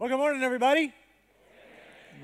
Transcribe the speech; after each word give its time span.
Well, 0.00 0.08
good 0.08 0.16
morning, 0.16 0.42
everybody. 0.42 0.94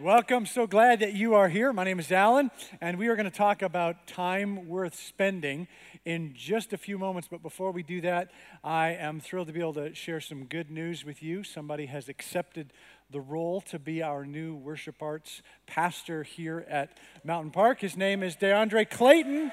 Welcome. 0.00 0.46
So 0.46 0.66
glad 0.66 1.00
that 1.00 1.12
you 1.12 1.34
are 1.34 1.50
here. 1.50 1.74
My 1.74 1.84
name 1.84 1.98
is 1.98 2.10
Alan, 2.10 2.50
and 2.80 2.98
we 2.98 3.08
are 3.08 3.16
going 3.16 3.30
to 3.30 3.36
talk 3.36 3.60
about 3.60 4.06
time 4.06 4.66
worth 4.66 4.94
spending 4.94 5.68
in 6.06 6.32
just 6.34 6.72
a 6.72 6.78
few 6.78 6.96
moments. 6.96 7.28
But 7.30 7.42
before 7.42 7.72
we 7.72 7.82
do 7.82 8.00
that, 8.00 8.30
I 8.64 8.92
am 8.92 9.20
thrilled 9.20 9.48
to 9.48 9.52
be 9.52 9.60
able 9.60 9.74
to 9.74 9.94
share 9.94 10.22
some 10.22 10.46
good 10.46 10.70
news 10.70 11.04
with 11.04 11.22
you. 11.22 11.44
Somebody 11.44 11.84
has 11.84 12.08
accepted 12.08 12.72
the 13.10 13.20
role 13.20 13.60
to 13.60 13.78
be 13.78 14.02
our 14.02 14.24
new 14.24 14.54
worship 14.54 15.02
arts 15.02 15.42
pastor 15.66 16.22
here 16.22 16.64
at 16.70 16.96
Mountain 17.24 17.50
Park. 17.50 17.80
His 17.80 17.94
name 17.94 18.22
is 18.22 18.36
DeAndre 18.36 18.88
Clayton, 18.88 19.52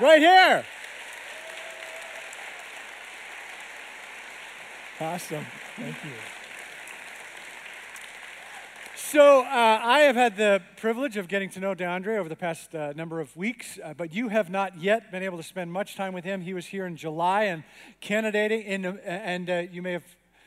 right 0.00 0.20
here. 0.20 0.64
Awesome. 4.98 5.46
Thank 5.76 5.94
you. 6.04 6.43
So, 9.10 9.40
uh, 9.42 9.80
I 9.82 10.00
have 10.00 10.16
had 10.16 10.38
the 10.38 10.62
privilege 10.78 11.18
of 11.18 11.28
getting 11.28 11.50
to 11.50 11.60
know 11.60 11.74
DeAndre 11.74 12.16
over 12.16 12.28
the 12.28 12.36
past 12.36 12.74
uh, 12.74 12.94
number 12.96 13.20
of 13.20 13.36
weeks, 13.36 13.78
uh, 13.84 13.92
but 13.94 14.14
you 14.14 14.28
have 14.28 14.48
not 14.48 14.80
yet 14.80 15.12
been 15.12 15.22
able 15.22 15.36
to 15.36 15.42
spend 15.42 15.70
much 15.70 15.94
time 15.94 16.14
with 16.14 16.24
him. 16.24 16.40
He 16.40 16.54
was 16.54 16.66
here 16.66 16.86
in 16.86 16.96
July 16.96 17.44
and 17.44 17.64
candidating, 18.00 18.62
in, 18.62 18.86
uh, 18.86 18.96
and 19.04 19.50
uh, 19.50 19.62
you 19.70 19.82
may 19.82 19.92
have 19.92 20.04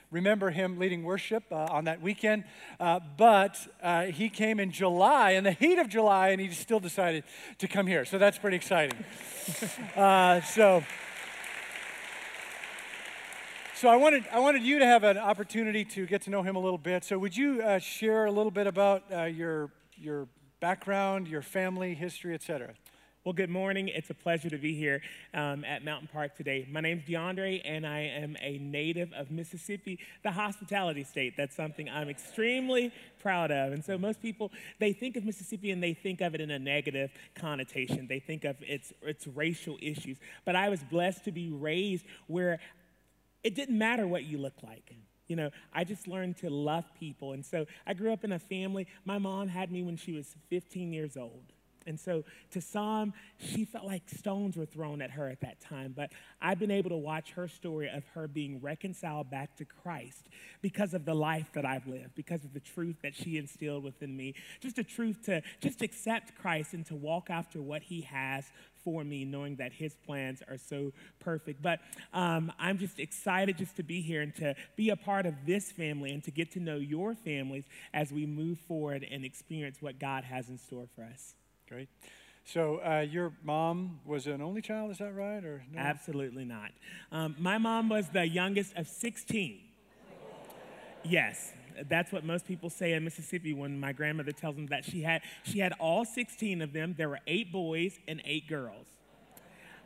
remember 0.09 0.49
him 0.49 0.79
leading 0.79 1.03
worship 1.03 1.43
uh, 1.51 1.67
on 1.69 1.83
that 1.83 2.01
weekend. 2.01 2.45
but 2.79 3.59
he 4.11 4.27
came 4.27 4.59
in 4.59 4.71
July, 4.71 5.31
in 5.31 5.43
the 5.43 5.51
heat 5.51 5.77
of 5.77 5.87
July, 5.87 6.29
and 6.29 6.41
he 6.41 6.49
still 6.49 6.79
decided 6.79 7.23
to 7.59 7.67
come 7.67 7.85
here. 7.85 8.05
So 8.05 8.17
that's 8.17 8.39
pretty 8.39 8.57
exciting. 8.57 8.97
so. 10.55 10.83
So 13.79 13.89
I 13.89 13.95
wanted, 13.95 14.25
I 14.31 14.39
wanted 14.39 14.63
you 14.63 14.79
to 14.79 14.85
have 14.87 15.03
an 15.03 15.19
opportunity 15.19 15.85
to 15.85 16.07
get 16.07 16.23
to 16.23 16.31
know 16.31 16.41
him 16.41 16.55
a 16.55 16.59
little 16.59 16.79
bit. 16.79 17.03
So 17.03 17.19
would 17.19 17.37
you 17.37 17.61
uh, 17.61 17.77
share 17.77 18.25
a 18.25 18.31
little 18.31 18.49
bit 18.49 18.65
about 18.65 19.03
uh, 19.13 19.25
your, 19.25 19.69
your 19.95 20.27
background, 20.59 21.27
your 21.27 21.43
family 21.43 21.93
history, 21.93 22.33
et 22.33 22.41
cetera? 22.41 22.73
Well, 23.23 23.33
good 23.33 23.51
morning. 23.51 23.89
It's 23.89 24.09
a 24.09 24.15
pleasure 24.15 24.49
to 24.49 24.57
be 24.57 24.73
here 24.73 25.03
um, 25.35 25.63
at 25.63 25.85
Mountain 25.85 26.09
Park 26.11 26.35
today. 26.35 26.67
My 26.71 26.81
name's 26.81 27.03
DeAndre, 27.03 27.61
and 27.63 27.85
I 27.85 27.99
am 27.99 28.35
a 28.41 28.57
native 28.57 29.13
of 29.13 29.29
Mississippi, 29.29 29.99
the 30.23 30.31
hospitality 30.31 31.03
state. 31.03 31.35
That's 31.37 31.55
something 31.55 31.87
I'm 31.87 32.09
extremely 32.09 32.91
proud 33.19 33.51
of. 33.51 33.73
And 33.73 33.85
so, 33.85 33.95
most 33.95 34.23
people 34.23 34.51
they 34.79 34.93
think 34.93 35.17
of 35.17 35.23
Mississippi 35.23 35.69
and 35.69 35.83
they 35.83 35.93
think 35.93 36.21
of 36.21 36.33
it 36.33 36.41
in 36.41 36.49
a 36.49 36.57
negative 36.57 37.11
connotation. 37.35 38.07
They 38.07 38.19
think 38.19 38.43
of 38.43 38.55
its 38.61 38.91
its 39.03 39.27
racial 39.27 39.77
issues. 39.81 40.17
But 40.45 40.55
I 40.55 40.69
was 40.69 40.81
blessed 40.83 41.25
to 41.25 41.31
be 41.31 41.49
raised 41.49 42.05
where 42.27 42.59
it 43.43 43.55
didn't 43.55 43.77
matter 43.77 44.07
what 44.07 44.23
you 44.23 44.37
looked 44.37 44.63
like. 44.63 44.93
You 45.27 45.35
know, 45.35 45.49
I 45.73 45.83
just 45.83 46.07
learned 46.07 46.37
to 46.37 46.49
love 46.49 46.85
people. 46.99 47.33
And 47.33 47.45
so 47.45 47.65
I 47.85 47.93
grew 47.93 48.13
up 48.13 48.23
in 48.23 48.31
a 48.31 48.39
family. 48.39 48.87
My 49.05 49.17
mom 49.17 49.49
had 49.49 49.71
me 49.71 49.83
when 49.83 49.97
she 49.97 50.13
was 50.13 50.35
15 50.49 50.93
years 50.93 51.17
old. 51.17 51.53
And 51.87 51.97
so 51.97 52.25
to 52.51 52.59
some, 52.59 53.13
she 53.37 53.63
felt 53.63 53.85
like 53.85 54.09
stones 54.09 54.57
were 54.57 54.65
thrown 54.65 55.01
at 55.01 55.11
her 55.11 55.29
at 55.29 55.39
that 55.39 55.61
time. 55.61 55.93
But 55.95 56.11
I've 56.41 56.59
been 56.59 56.69
able 56.69 56.89
to 56.89 56.97
watch 56.97 57.31
her 57.31 57.47
story 57.47 57.89
of 57.89 58.03
her 58.13 58.27
being 58.27 58.59
reconciled 58.59 59.31
back 59.31 59.55
to 59.57 59.65
Christ 59.65 60.27
because 60.61 60.93
of 60.93 61.05
the 61.05 61.13
life 61.13 61.49
that 61.53 61.65
I've 61.65 61.87
lived, 61.87 62.13
because 62.13 62.43
of 62.43 62.53
the 62.53 62.59
truth 62.59 62.97
that 63.03 63.15
she 63.15 63.37
instilled 63.37 63.85
within 63.85 64.15
me. 64.15 64.35
Just 64.59 64.77
a 64.77 64.83
truth 64.83 65.23
to 65.23 65.41
just 65.61 65.81
accept 65.81 66.35
Christ 66.35 66.73
and 66.73 66.85
to 66.87 66.95
walk 66.95 67.29
after 67.29 67.61
what 67.61 67.83
he 67.83 68.01
has 68.01 68.43
for 68.87 69.03
me, 69.03 69.25
knowing 69.25 69.57
that 69.57 69.73
his 69.73 69.97
plans 70.05 70.41
are 70.47 70.57
so 70.57 70.93
perfect. 71.19 71.61
But 71.61 71.81
um, 72.13 72.53
I'm 72.57 72.77
just 72.77 72.99
excited 72.99 73.57
just 73.57 73.75
to 73.75 73.83
be 73.83 73.99
here 73.99 74.21
and 74.21 74.33
to 74.37 74.55
be 74.77 74.91
a 74.91 74.95
part 74.95 75.25
of 75.25 75.33
this 75.45 75.73
family 75.73 76.13
and 76.13 76.23
to 76.23 76.31
get 76.31 76.53
to 76.53 76.61
know 76.61 76.77
your 76.77 77.13
families 77.13 77.65
as 77.93 78.13
we 78.13 78.25
move 78.25 78.59
forward 78.65 79.05
and 79.11 79.25
experience 79.25 79.81
what 79.81 79.99
God 79.99 80.23
has 80.23 80.47
in 80.47 80.57
store 80.57 80.87
for 80.95 81.03
us. 81.03 81.35
Great. 81.67 81.89
So 82.45 82.77
uh, 82.77 83.01
your 83.01 83.33
mom 83.43 83.99
was 84.05 84.25
an 84.25 84.41
only 84.41 84.61
child, 84.61 84.91
is 84.91 84.99
that 84.99 85.13
right? 85.13 85.43
Or 85.43 85.65
no? 85.69 85.81
Absolutely 85.81 86.45
not. 86.45 86.71
Um, 87.11 87.35
my 87.37 87.57
mom 87.57 87.89
was 87.89 88.07
the 88.07 88.25
youngest 88.25 88.73
of 88.77 88.87
16. 88.87 89.59
Yes, 91.03 91.51
that's 91.87 92.11
what 92.11 92.23
most 92.23 92.45
people 92.45 92.69
say 92.69 92.93
in 92.93 93.03
Mississippi 93.03 93.53
when 93.53 93.79
my 93.79 93.93
grandmother 93.93 94.31
tells 94.31 94.55
them 94.55 94.67
that 94.67 94.85
she 94.85 95.01
had 95.01 95.21
she 95.43 95.59
had 95.59 95.73
all 95.79 96.05
16 96.05 96.61
of 96.61 96.73
them. 96.73 96.95
There 96.97 97.09
were 97.09 97.19
eight 97.27 97.51
boys 97.51 97.99
and 98.07 98.21
eight 98.25 98.47
girls. 98.47 98.85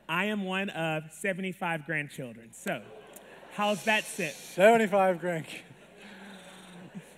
I 0.08 0.26
am 0.26 0.44
one 0.44 0.70
of 0.72 1.12
75 1.12 1.86
grandchildren. 1.86 2.50
So, 2.52 2.82
how's 3.54 3.84
that 3.86 4.04
sit? 4.04 4.34
75 4.34 5.22
grandkids. 5.22 5.62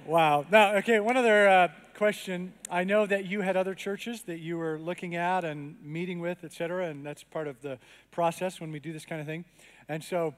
Wow. 0.06 0.46
Now, 0.52 0.76
okay, 0.76 1.00
one 1.00 1.16
other 1.16 1.48
uh, 1.48 1.68
question. 1.96 2.54
I 2.70 2.84
know 2.84 3.06
that 3.06 3.26
you 3.26 3.42
had 3.42 3.56
other 3.56 3.74
churches 3.74 4.24
that 4.24 4.40
you 4.40 4.58
were 4.58 4.78
looking 4.78 5.16
at 5.16 5.46
and 5.46 5.82
meeting 5.82 6.20
with, 6.20 6.44
et 6.44 6.52
cetera, 6.52 6.88
and 6.88 7.06
that's 7.06 7.24
part 7.24 7.48
of 7.48 7.62
the 7.62 7.80
process 8.12 8.60
when 8.60 8.72
we 8.72 8.80
do 8.80 8.92
this 8.92 9.06
kind 9.06 9.22
of 9.22 9.28
thing. 9.28 9.46
And 9.88 10.04
so 10.04 10.36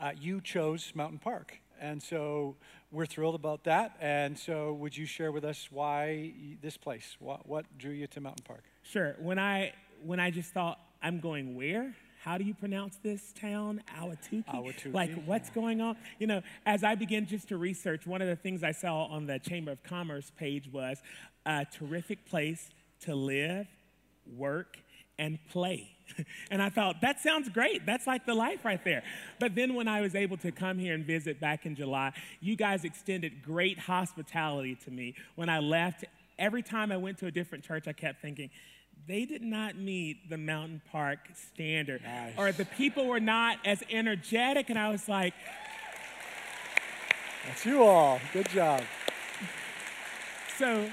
uh, 0.00 0.12
you 0.20 0.40
chose 0.40 0.92
Mountain 0.94 1.20
Park. 1.20 1.60
And 1.80 2.02
so 2.02 2.56
we're 2.94 3.06
thrilled 3.06 3.34
about 3.34 3.64
that. 3.64 3.96
And 4.00 4.38
so 4.38 4.72
would 4.74 4.96
you 4.96 5.06
share 5.06 5.32
with 5.32 5.44
us 5.44 5.68
why 5.70 6.32
this 6.62 6.76
place? 6.76 7.16
What, 7.18 7.46
what 7.46 7.66
drew 7.76 7.92
you 7.92 8.06
to 8.06 8.20
Mountain 8.20 8.44
Park? 8.46 8.62
Sure. 8.82 9.16
When 9.18 9.38
I, 9.38 9.72
when 10.04 10.20
I 10.20 10.30
just 10.30 10.52
thought, 10.52 10.78
I'm 11.02 11.20
going 11.20 11.54
where? 11.56 11.94
how 12.24 12.38
do 12.38 12.44
you 12.44 12.54
pronounce 12.54 12.96
this 13.02 13.34
town? 13.38 13.82
Ahwatukee? 14.00 14.46
Ahwatukee. 14.46 14.94
Like, 14.94 15.24
what's 15.26 15.50
going 15.50 15.82
on? 15.82 15.98
You 16.18 16.26
know, 16.26 16.42
as 16.64 16.82
I 16.82 16.94
began 16.94 17.26
just 17.26 17.48
to 17.48 17.58
research, 17.58 18.06
one 18.06 18.22
of 18.22 18.28
the 18.28 18.36
things 18.36 18.64
I 18.64 18.72
saw 18.72 19.04
on 19.04 19.26
the 19.26 19.38
Chamber 19.38 19.72
of 19.72 19.82
Commerce 19.82 20.32
page 20.38 20.70
was 20.72 21.02
a 21.44 21.66
terrific 21.66 22.24
place 22.24 22.70
to 23.02 23.14
live, 23.14 23.66
work, 24.38 24.78
and 25.18 25.38
play. 25.50 25.93
and 26.50 26.62
I 26.62 26.68
thought, 26.68 27.00
that 27.00 27.20
sounds 27.20 27.48
great. 27.48 27.86
That's 27.86 28.06
like 28.06 28.26
the 28.26 28.34
life 28.34 28.64
right 28.64 28.82
there. 28.84 29.02
But 29.40 29.54
then 29.54 29.74
when 29.74 29.88
I 29.88 30.00
was 30.00 30.14
able 30.14 30.36
to 30.38 30.52
come 30.52 30.78
here 30.78 30.94
and 30.94 31.04
visit 31.04 31.40
back 31.40 31.66
in 31.66 31.74
July, 31.74 32.12
you 32.40 32.56
guys 32.56 32.84
extended 32.84 33.42
great 33.42 33.78
hospitality 33.78 34.76
to 34.84 34.90
me. 34.90 35.14
When 35.34 35.48
I 35.48 35.58
left, 35.58 36.04
every 36.38 36.62
time 36.62 36.92
I 36.92 36.96
went 36.96 37.18
to 37.18 37.26
a 37.26 37.30
different 37.30 37.64
church, 37.64 37.88
I 37.88 37.92
kept 37.92 38.20
thinking, 38.20 38.50
they 39.06 39.24
did 39.24 39.42
not 39.42 39.76
meet 39.76 40.30
the 40.30 40.38
Mountain 40.38 40.80
Park 40.90 41.18
standard. 41.34 42.02
Nice. 42.02 42.32
Or 42.38 42.52
the 42.52 42.64
people 42.64 43.06
were 43.06 43.20
not 43.20 43.58
as 43.64 43.82
energetic. 43.90 44.70
And 44.70 44.78
I 44.78 44.88
was 44.88 45.08
like, 45.08 45.34
That's 47.46 47.66
you 47.66 47.82
all. 47.82 48.20
Good 48.32 48.48
job. 48.48 48.82
So 50.56 50.88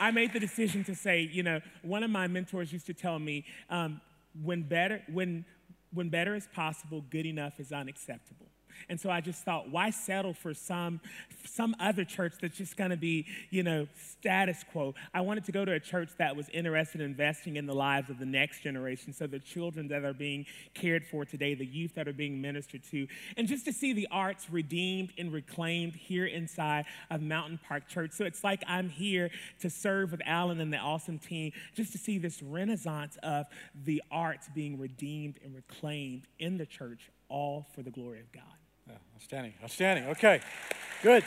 I 0.00 0.10
made 0.10 0.32
the 0.32 0.40
decision 0.40 0.84
to 0.84 0.94
say, 0.94 1.20
you 1.20 1.42
know, 1.42 1.60
one 1.82 2.02
of 2.02 2.10
my 2.10 2.26
mentors 2.26 2.72
used 2.72 2.86
to 2.86 2.94
tell 2.94 3.18
me, 3.18 3.44
um, 3.70 4.00
when 4.42 4.62
better, 4.62 5.02
when, 5.12 5.44
when 5.92 6.08
better 6.08 6.34
is 6.34 6.48
possible, 6.54 7.04
good 7.10 7.26
enough 7.26 7.58
is 7.60 7.72
unacceptable. 7.72 8.48
And 8.88 9.00
so 9.00 9.10
I 9.10 9.20
just 9.20 9.44
thought, 9.44 9.70
why 9.70 9.90
settle 9.90 10.34
for 10.34 10.54
some, 10.54 11.00
some 11.44 11.74
other 11.80 12.04
church 12.04 12.34
that's 12.40 12.56
just 12.56 12.76
going 12.76 12.90
to 12.90 12.96
be, 12.96 13.26
you 13.50 13.62
know, 13.62 13.86
status 13.96 14.64
quo? 14.72 14.94
I 15.12 15.20
wanted 15.22 15.44
to 15.44 15.52
go 15.52 15.64
to 15.64 15.72
a 15.72 15.80
church 15.80 16.10
that 16.18 16.36
was 16.36 16.48
interested 16.50 17.00
in 17.00 17.06
investing 17.06 17.56
in 17.56 17.66
the 17.66 17.74
lives 17.74 18.10
of 18.10 18.18
the 18.18 18.26
next 18.26 18.60
generation. 18.62 19.12
So 19.12 19.26
the 19.26 19.38
children 19.38 19.88
that 19.88 20.04
are 20.04 20.12
being 20.12 20.46
cared 20.74 21.04
for 21.04 21.24
today, 21.24 21.54
the 21.54 21.66
youth 21.66 21.94
that 21.94 22.06
are 22.08 22.12
being 22.12 22.40
ministered 22.40 22.82
to, 22.90 23.06
and 23.36 23.48
just 23.48 23.64
to 23.64 23.72
see 23.72 23.92
the 23.92 24.08
arts 24.10 24.50
redeemed 24.50 25.12
and 25.18 25.32
reclaimed 25.32 25.94
here 25.94 26.26
inside 26.26 26.84
of 27.10 27.22
Mountain 27.22 27.60
Park 27.66 27.88
Church. 27.88 28.12
So 28.12 28.24
it's 28.24 28.44
like 28.44 28.62
I'm 28.66 28.88
here 28.88 29.30
to 29.60 29.70
serve 29.70 30.12
with 30.12 30.20
Alan 30.26 30.60
and 30.60 30.72
the 30.72 30.78
awesome 30.78 31.18
team, 31.18 31.52
just 31.74 31.92
to 31.92 31.98
see 31.98 32.18
this 32.18 32.42
renaissance 32.42 33.16
of 33.22 33.46
the 33.84 34.02
arts 34.10 34.48
being 34.54 34.78
redeemed 34.78 35.38
and 35.44 35.54
reclaimed 35.54 36.26
in 36.38 36.58
the 36.58 36.66
church, 36.66 37.10
all 37.28 37.66
for 37.74 37.82
the 37.82 37.90
glory 37.90 38.20
of 38.20 38.30
God. 38.32 38.42
Yeah, 38.88 38.94
outstanding. 39.14 39.52
Outstanding. 39.62 40.06
Okay, 40.08 40.40
good. 41.02 41.24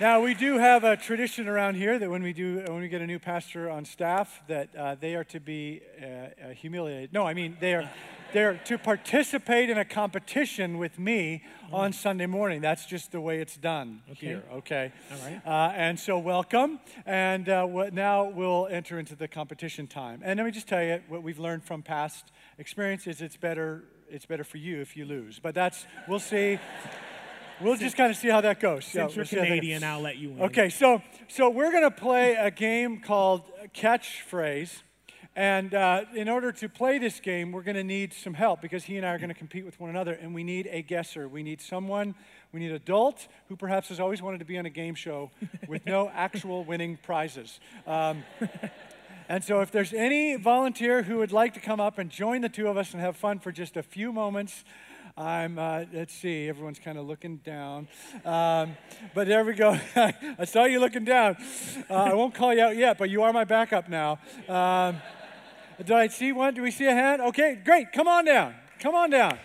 Now 0.00 0.20
we 0.20 0.34
do 0.34 0.58
have 0.58 0.82
a 0.82 0.96
tradition 0.96 1.46
around 1.46 1.76
here 1.76 1.96
that 1.98 2.10
when 2.10 2.24
we 2.24 2.32
do 2.32 2.64
when 2.66 2.80
we 2.80 2.88
get 2.88 3.02
a 3.02 3.06
new 3.06 3.20
pastor 3.20 3.70
on 3.70 3.84
staff 3.84 4.42
that 4.48 4.74
uh, 4.74 4.96
they 4.98 5.14
are 5.14 5.24
to 5.24 5.38
be 5.38 5.80
uh, 6.00 6.06
uh, 6.06 6.48
humiliated. 6.54 7.12
No, 7.12 7.24
I 7.24 7.34
mean 7.34 7.56
they 7.60 7.74
are 7.74 7.88
they're 8.32 8.54
to 8.64 8.78
participate 8.78 9.70
in 9.70 9.78
a 9.78 9.84
competition 9.84 10.78
with 10.78 10.98
me 10.98 11.44
on 11.70 11.92
Sunday 11.92 12.26
morning. 12.26 12.60
That's 12.60 12.86
just 12.86 13.12
the 13.12 13.20
way 13.20 13.40
it's 13.40 13.56
done 13.56 14.02
okay. 14.12 14.26
here. 14.26 14.42
Okay. 14.54 14.92
All 15.12 15.28
right. 15.28 15.46
Uh, 15.46 15.72
and 15.76 16.00
so 16.00 16.18
welcome, 16.18 16.80
and 17.06 17.48
uh, 17.48 17.64
what, 17.64 17.92
now 17.92 18.24
we'll 18.24 18.68
enter 18.70 18.98
into 18.98 19.14
the 19.14 19.28
competition 19.28 19.86
time. 19.86 20.20
And 20.24 20.38
let 20.38 20.44
me 20.44 20.50
just 20.50 20.66
tell 20.66 20.82
you 20.82 21.00
what 21.08 21.22
we've 21.22 21.38
learned 21.38 21.64
from 21.64 21.82
past 21.82 22.32
experience 22.58 23.06
is 23.06 23.20
it's 23.20 23.36
better 23.36 23.84
it's 24.12 24.26
better 24.26 24.44
for 24.44 24.58
you 24.58 24.80
if 24.80 24.96
you 24.96 25.04
lose. 25.04 25.38
But 25.38 25.54
that's, 25.54 25.86
we'll 26.06 26.20
see. 26.20 26.58
We'll 27.60 27.76
just 27.76 27.96
kind 27.96 28.10
of 28.10 28.16
see 28.16 28.28
how 28.28 28.40
that 28.40 28.58
goes. 28.58 28.86
Since 28.86 28.94
yeah, 29.14 29.22
you're 29.22 29.26
we'll 29.30 29.44
Canadian, 29.44 29.84
I'll 29.84 30.00
let 30.00 30.16
you 30.16 30.30
win. 30.30 30.42
Okay, 30.46 30.68
so 30.68 31.00
so 31.28 31.48
we're 31.48 31.70
going 31.70 31.84
to 31.84 31.92
play 31.92 32.34
a 32.34 32.50
game 32.50 33.00
called 33.00 33.42
Catchphrase. 33.72 34.82
And 35.34 35.72
uh, 35.72 36.04
in 36.14 36.28
order 36.28 36.52
to 36.52 36.68
play 36.68 36.98
this 36.98 37.20
game, 37.20 37.52
we're 37.52 37.62
going 37.62 37.76
to 37.76 37.84
need 37.84 38.12
some 38.12 38.34
help 38.34 38.60
because 38.60 38.84
he 38.84 38.98
and 38.98 39.06
I 39.06 39.10
are 39.10 39.18
going 39.18 39.28
to 39.28 39.34
compete 39.34 39.64
with 39.64 39.80
one 39.80 39.88
another, 39.88 40.12
and 40.12 40.34
we 40.34 40.44
need 40.44 40.68
a 40.70 40.82
guesser. 40.82 41.26
We 41.26 41.42
need 41.42 41.60
someone, 41.60 42.14
we 42.52 42.60
need 42.60 42.70
an 42.70 42.76
adult 42.76 43.28
who 43.48 43.56
perhaps 43.56 43.88
has 43.88 43.98
always 43.98 44.20
wanted 44.20 44.38
to 44.38 44.44
be 44.44 44.58
on 44.58 44.66
a 44.66 44.70
game 44.70 44.94
show 44.94 45.30
with 45.68 45.86
no 45.86 46.10
actual 46.14 46.64
winning 46.64 46.98
prizes. 47.02 47.60
Um, 47.86 48.24
and 49.32 49.42
so, 49.42 49.62
if 49.62 49.70
there's 49.70 49.94
any 49.94 50.36
volunteer 50.36 51.04
who 51.04 51.16
would 51.16 51.32
like 51.32 51.54
to 51.54 51.60
come 51.60 51.80
up 51.80 51.96
and 51.96 52.10
join 52.10 52.42
the 52.42 52.50
two 52.50 52.68
of 52.68 52.76
us 52.76 52.92
and 52.92 53.00
have 53.00 53.16
fun 53.16 53.38
for 53.38 53.50
just 53.50 53.78
a 53.78 53.82
few 53.82 54.12
moments, 54.12 54.62
I'm, 55.16 55.58
uh, 55.58 55.86
let's 55.90 56.12
see, 56.12 56.50
everyone's 56.50 56.78
kind 56.78 56.98
of 56.98 57.06
looking 57.06 57.38
down. 57.38 57.88
Um, 58.26 58.76
but 59.14 59.26
there 59.26 59.42
we 59.42 59.54
go. 59.54 59.80
I 59.96 60.44
saw 60.44 60.64
you 60.64 60.80
looking 60.80 61.06
down. 61.06 61.38
Uh, 61.88 61.94
I 61.94 62.12
won't 62.12 62.34
call 62.34 62.52
you 62.52 62.60
out 62.60 62.76
yet, 62.76 62.98
but 62.98 63.08
you 63.08 63.22
are 63.22 63.32
my 63.32 63.44
backup 63.44 63.88
now. 63.88 64.18
Um, 64.50 65.00
do 65.82 65.94
I 65.94 66.08
see 66.08 66.32
one? 66.32 66.52
Do 66.52 66.60
we 66.60 66.70
see 66.70 66.84
a 66.84 66.92
hand? 66.92 67.22
Okay, 67.22 67.58
great. 67.64 67.90
Come 67.90 68.08
on 68.08 68.26
down. 68.26 68.54
Come 68.80 68.94
on 68.94 69.08
down. 69.08 69.38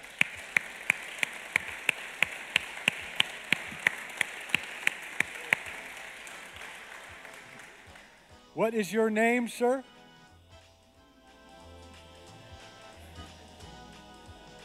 What 8.57 8.73
is 8.73 8.91
your 8.91 9.11
name, 9.11 9.47
sir? 9.47 9.83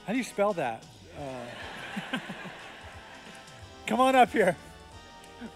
How 0.06 0.12
do 0.14 0.16
you 0.16 0.24
spell 0.24 0.54
that? 0.54 0.82
Uh, 1.14 2.18
come 3.86 4.00
on 4.00 4.16
up 4.16 4.32
here. 4.32 4.56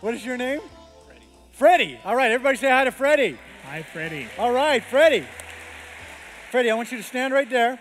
What 0.02 0.12
is 0.12 0.22
your 0.22 0.36
name? 0.36 0.60
Freddie. 1.06 1.22
Freddie. 1.52 2.00
All 2.04 2.14
right, 2.14 2.30
everybody 2.30 2.58
say 2.58 2.68
hi 2.68 2.84
to 2.84 2.90
Freddie. 2.90 3.38
Hi, 3.64 3.82
Freddie. 3.82 4.26
All 4.36 4.52
right, 4.52 4.84
Freddie. 4.84 5.24
Freddie, 6.50 6.70
I 6.70 6.74
want 6.74 6.92
you 6.92 6.98
to 6.98 7.04
stand 7.04 7.32
right 7.32 7.48
there. 7.48 7.78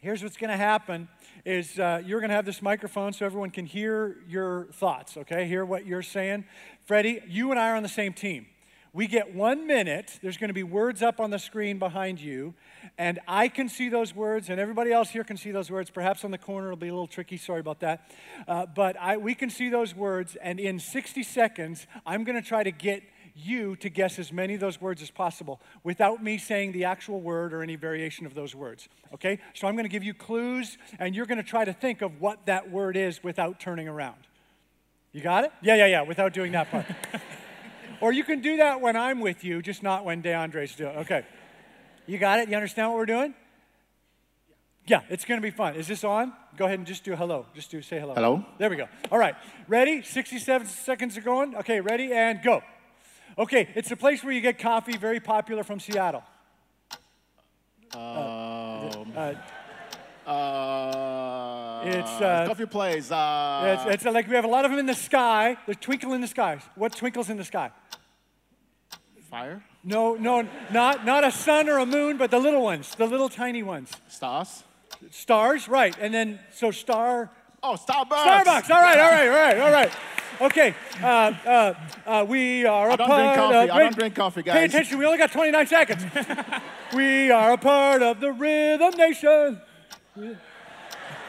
Here's 0.00 0.24
what's 0.24 0.38
going 0.38 0.50
to 0.50 0.56
happen 0.56 1.06
is 1.44 1.78
uh, 1.78 2.02
you're 2.04 2.18
going 2.18 2.30
to 2.30 2.34
have 2.36 2.46
this 2.46 2.62
microphone 2.62 3.12
so 3.12 3.26
everyone 3.26 3.50
can 3.50 3.66
hear 3.66 4.16
your 4.28 4.64
thoughts, 4.72 5.16
okay? 5.16 5.46
Hear 5.46 5.64
what 5.64 5.86
you're 5.86 6.02
saying. 6.02 6.46
Freddie, 6.84 7.22
you 7.28 7.52
and 7.52 7.60
I 7.60 7.70
are 7.70 7.76
on 7.76 7.84
the 7.84 7.88
same 7.88 8.12
team. 8.12 8.46
We 8.92 9.06
get 9.06 9.34
one 9.34 9.68
minute. 9.68 10.18
There's 10.20 10.36
going 10.36 10.48
to 10.48 10.54
be 10.54 10.64
words 10.64 11.00
up 11.00 11.20
on 11.20 11.30
the 11.30 11.38
screen 11.38 11.78
behind 11.78 12.20
you, 12.20 12.54
and 12.98 13.20
I 13.28 13.46
can 13.46 13.68
see 13.68 13.88
those 13.88 14.16
words, 14.16 14.50
and 14.50 14.58
everybody 14.58 14.90
else 14.90 15.10
here 15.10 15.22
can 15.22 15.36
see 15.36 15.52
those 15.52 15.70
words. 15.70 15.90
Perhaps 15.90 16.24
on 16.24 16.32
the 16.32 16.38
corner 16.38 16.68
it'll 16.68 16.76
be 16.76 16.88
a 16.88 16.92
little 16.92 17.06
tricky. 17.06 17.36
Sorry 17.36 17.60
about 17.60 17.80
that. 17.80 18.10
Uh, 18.48 18.66
but 18.66 18.96
I, 19.00 19.16
we 19.16 19.36
can 19.36 19.48
see 19.48 19.68
those 19.68 19.94
words, 19.94 20.36
and 20.42 20.58
in 20.58 20.80
60 20.80 21.22
seconds, 21.22 21.86
I'm 22.04 22.24
going 22.24 22.40
to 22.40 22.46
try 22.46 22.64
to 22.64 22.72
get 22.72 23.04
you 23.36 23.76
to 23.76 23.88
guess 23.88 24.18
as 24.18 24.32
many 24.32 24.54
of 24.54 24.60
those 24.60 24.80
words 24.80 25.02
as 25.02 25.10
possible 25.10 25.60
without 25.84 26.20
me 26.20 26.36
saying 26.36 26.72
the 26.72 26.84
actual 26.84 27.20
word 27.20 27.54
or 27.54 27.62
any 27.62 27.76
variation 27.76 28.26
of 28.26 28.34
those 28.34 28.56
words. 28.56 28.88
Okay? 29.14 29.38
So 29.54 29.68
I'm 29.68 29.76
going 29.76 29.84
to 29.84 29.90
give 29.90 30.02
you 30.02 30.14
clues, 30.14 30.78
and 30.98 31.14
you're 31.14 31.26
going 31.26 31.38
to 31.38 31.44
try 31.44 31.64
to 31.64 31.72
think 31.72 32.02
of 32.02 32.20
what 32.20 32.46
that 32.46 32.72
word 32.72 32.96
is 32.96 33.22
without 33.22 33.60
turning 33.60 33.86
around. 33.86 34.18
You 35.12 35.20
got 35.20 35.44
it? 35.44 35.52
Yeah, 35.62 35.76
yeah, 35.76 35.86
yeah, 35.86 36.02
without 36.02 36.32
doing 36.32 36.50
that 36.52 36.72
part. 36.72 36.86
Or 38.00 38.12
you 38.12 38.24
can 38.24 38.40
do 38.40 38.56
that 38.58 38.80
when 38.80 38.96
I'm 38.96 39.20
with 39.20 39.44
you, 39.44 39.60
just 39.62 39.82
not 39.82 40.04
when 40.04 40.22
DeAndre's 40.22 40.74
doing. 40.74 40.96
Okay. 40.98 41.24
You 42.06 42.18
got 42.18 42.38
it? 42.40 42.48
You 42.48 42.56
understand 42.56 42.88
what 42.88 42.96
we're 42.96 43.06
doing? 43.06 43.34
Yeah, 44.86 45.02
it's 45.08 45.24
going 45.24 45.40
to 45.40 45.42
be 45.46 45.50
fun. 45.50 45.74
Is 45.76 45.86
this 45.86 46.02
on? 46.02 46.32
Go 46.56 46.64
ahead 46.64 46.78
and 46.78 46.86
just 46.86 47.04
do 47.04 47.14
hello. 47.14 47.46
Just 47.54 47.70
do 47.70 47.80
say 47.82 48.00
hello. 48.00 48.14
Hello. 48.14 48.44
There 48.58 48.70
we 48.70 48.76
go. 48.76 48.88
All 49.12 49.18
right. 49.18 49.34
Ready? 49.68 50.02
67 50.02 50.66
seconds 50.66 51.16
are 51.16 51.20
going. 51.20 51.54
Okay, 51.56 51.80
ready 51.80 52.12
and 52.12 52.42
go. 52.42 52.62
Okay, 53.38 53.68
it's 53.74 53.90
a 53.90 53.96
place 53.96 54.24
where 54.24 54.32
you 54.32 54.40
get 54.40 54.58
coffee, 54.58 54.96
very 54.96 55.20
popular 55.20 55.62
from 55.62 55.78
Seattle. 55.78 56.24
Um, 57.94 58.00
Uh, 59.16 59.34
uh, 60.28 61.82
It's, 61.84 62.20
uh, 62.20 62.44
coffee 62.46 62.66
place. 62.66 63.10
Uh, 63.10 63.78
it's, 63.86 64.04
it's 64.04 64.14
like 64.14 64.28
we 64.28 64.34
have 64.34 64.44
a 64.44 64.48
lot 64.48 64.64
of 64.64 64.70
them 64.70 64.80
in 64.80 64.86
the 64.86 64.94
sky. 64.94 65.56
There's 65.66 65.78
twinkle 65.78 66.12
in 66.12 66.20
the 66.20 66.26
sky. 66.26 66.60
What 66.74 66.94
twinkles 66.94 67.30
in 67.30 67.36
the 67.36 67.44
sky? 67.44 67.70
Fire. 69.30 69.62
No, 69.84 70.14
no, 70.14 70.46
not, 70.70 71.04
not 71.04 71.24
a 71.24 71.30
sun 71.30 71.68
or 71.68 71.78
a 71.78 71.86
moon, 71.86 72.16
but 72.16 72.30
the 72.30 72.38
little 72.38 72.62
ones, 72.62 72.94
the 72.96 73.06
little 73.06 73.28
tiny 73.28 73.62
ones. 73.62 73.90
Stars. 74.08 74.64
Stars, 75.10 75.68
right. 75.68 75.96
And 76.00 76.12
then, 76.12 76.40
so 76.52 76.70
star, 76.70 77.30
Oh, 77.62 77.74
Starbucks. 77.74 78.06
Starbucks. 78.08 78.70
All 78.70 78.80
right, 78.80 78.98
all 78.98 79.10
right, 79.10 79.28
all 79.28 79.34
right, 79.36 79.58
all 79.60 79.72
right. 79.72 79.92
Okay, 80.40 80.74
uh, 81.02 81.06
uh, 81.06 81.74
uh, 82.06 82.24
we 82.26 82.64
are 82.64 82.88
a 82.88 82.92
I 82.94 82.96
don't 82.96 83.06
part 83.06 83.20
drink 83.20 83.36
coffee. 83.36 83.56
of. 83.68 83.70
I 83.70 83.78
don't 83.80 83.98
drink 83.98 84.14
coffee, 84.14 84.42
guys. 84.42 84.54
Pay 84.54 84.64
attention. 84.64 84.98
We 84.98 85.04
only 85.04 85.18
got 85.18 85.30
29 85.32 85.66
seconds. 85.66 86.02
we 86.94 87.30
are 87.30 87.52
a 87.52 87.58
part 87.58 88.00
of 88.02 88.20
the 88.20 88.32
Rhythm 88.32 88.96
Nation. 88.96 89.60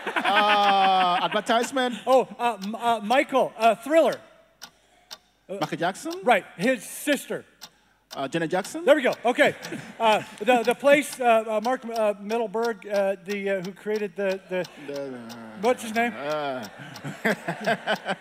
Uh, 0.05 1.19
advertisement. 1.23 1.95
Oh, 2.07 2.27
uh, 2.39 2.57
M- 2.63 2.75
uh, 2.75 2.99
Michael, 3.03 3.51
uh, 3.57 3.75
Thriller. 3.75 4.15
Michael 5.49 5.77
Jackson. 5.77 6.13
Right, 6.23 6.45
his 6.57 6.81
sister. 6.83 7.43
Uh, 8.13 8.27
Janet 8.27 8.51
Jackson. 8.51 8.83
There 8.83 8.95
we 8.95 9.01
go. 9.01 9.13
Okay, 9.23 9.55
uh, 9.97 10.21
the 10.39 10.63
the 10.63 10.75
place 10.75 11.17
uh, 11.19 11.23
uh, 11.47 11.61
Mark 11.63 11.85
uh, 11.85 12.13
Middleberg, 12.21 12.85
uh, 12.85 13.15
the 13.23 13.49
uh, 13.49 13.61
who 13.61 13.71
created 13.71 14.11
the 14.17 14.37
the 14.49 14.65
The, 14.87 15.17
what's 15.61 15.81
his 15.83 15.93
name? 15.95 16.13
uh, 16.17 16.67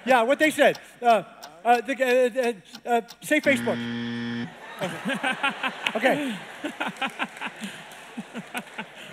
Yeah, 0.07 0.23
what 0.23 0.39
they 0.39 0.51
said. 0.53 0.79
Uh, 1.03 1.25
uh, 1.65 1.81
the, 1.81 1.95
uh, 2.87 2.89
uh, 2.89 2.99
uh, 2.99 3.01
say 3.21 3.41
Facebook. 3.41 3.77
Okay. 5.97 6.35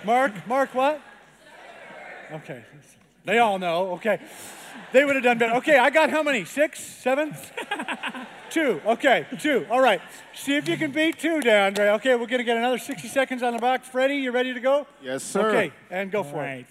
Mark, 0.04 0.32
Mark, 0.46 0.74
what? 0.74 1.00
Okay. 2.32 2.64
They 3.24 3.38
all 3.38 3.58
know. 3.58 3.92
Okay. 3.94 4.18
They 4.92 5.04
would 5.04 5.14
have 5.16 5.24
done 5.24 5.38
better. 5.38 5.54
Okay, 5.56 5.76
I 5.78 5.90
got 5.90 6.10
how 6.10 6.22
many? 6.22 6.44
Six? 6.44 6.80
Seven? 6.82 7.36
two. 8.50 8.80
Okay, 8.86 9.26
two. 9.38 9.66
All 9.70 9.80
right. 9.80 10.00
See 10.34 10.56
if 10.56 10.66
you 10.68 10.76
can 10.78 10.90
beat 10.92 11.18
two, 11.18 11.40
DeAndre. 11.40 11.94
Okay, 11.96 12.12
we're 12.14 12.26
going 12.26 12.38
to 12.38 12.44
get 12.44 12.56
another 12.56 12.78
60 12.78 13.06
seconds 13.08 13.42
on 13.42 13.52
the 13.52 13.58
back. 13.58 13.84
Freddie, 13.84 14.16
you 14.16 14.30
ready 14.32 14.54
to 14.54 14.60
go? 14.60 14.86
yes, 15.02 15.22
sir. 15.22 15.48
Okay, 15.50 15.72
and 15.90 16.10
go 16.10 16.22
for 16.22 16.36
All 16.38 16.42
it. 16.42 16.66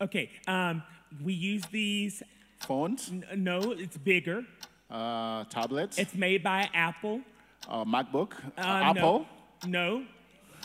Okay, 0.00 0.30
um, 0.46 0.82
we 1.22 1.32
use 1.32 1.62
these. 1.70 2.22
Phones. 2.60 3.10
n- 3.10 3.24
No, 3.36 3.72
it's 3.72 3.96
bigger. 3.98 4.44
Uh, 4.90 5.44
tablets. 5.44 5.98
It's 5.98 6.14
made 6.14 6.42
by 6.42 6.68
Apple. 6.72 7.20
uh, 7.68 7.84
MacBook. 7.84 8.32
Uh, 8.56 8.60
Uh, 8.60 8.62
Apple. 8.90 9.26
No, 9.66 9.98
no. 9.98 10.04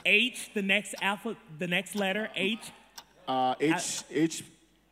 H, 0.06 0.50
the 0.54 0.62
next 0.62 0.96
alpha, 1.02 1.36
the 1.58 1.68
next 1.68 1.96
letter. 1.96 2.30
H, 2.36 2.72
Uh, 3.28 3.54
H 3.60 4.04
H 4.10 4.44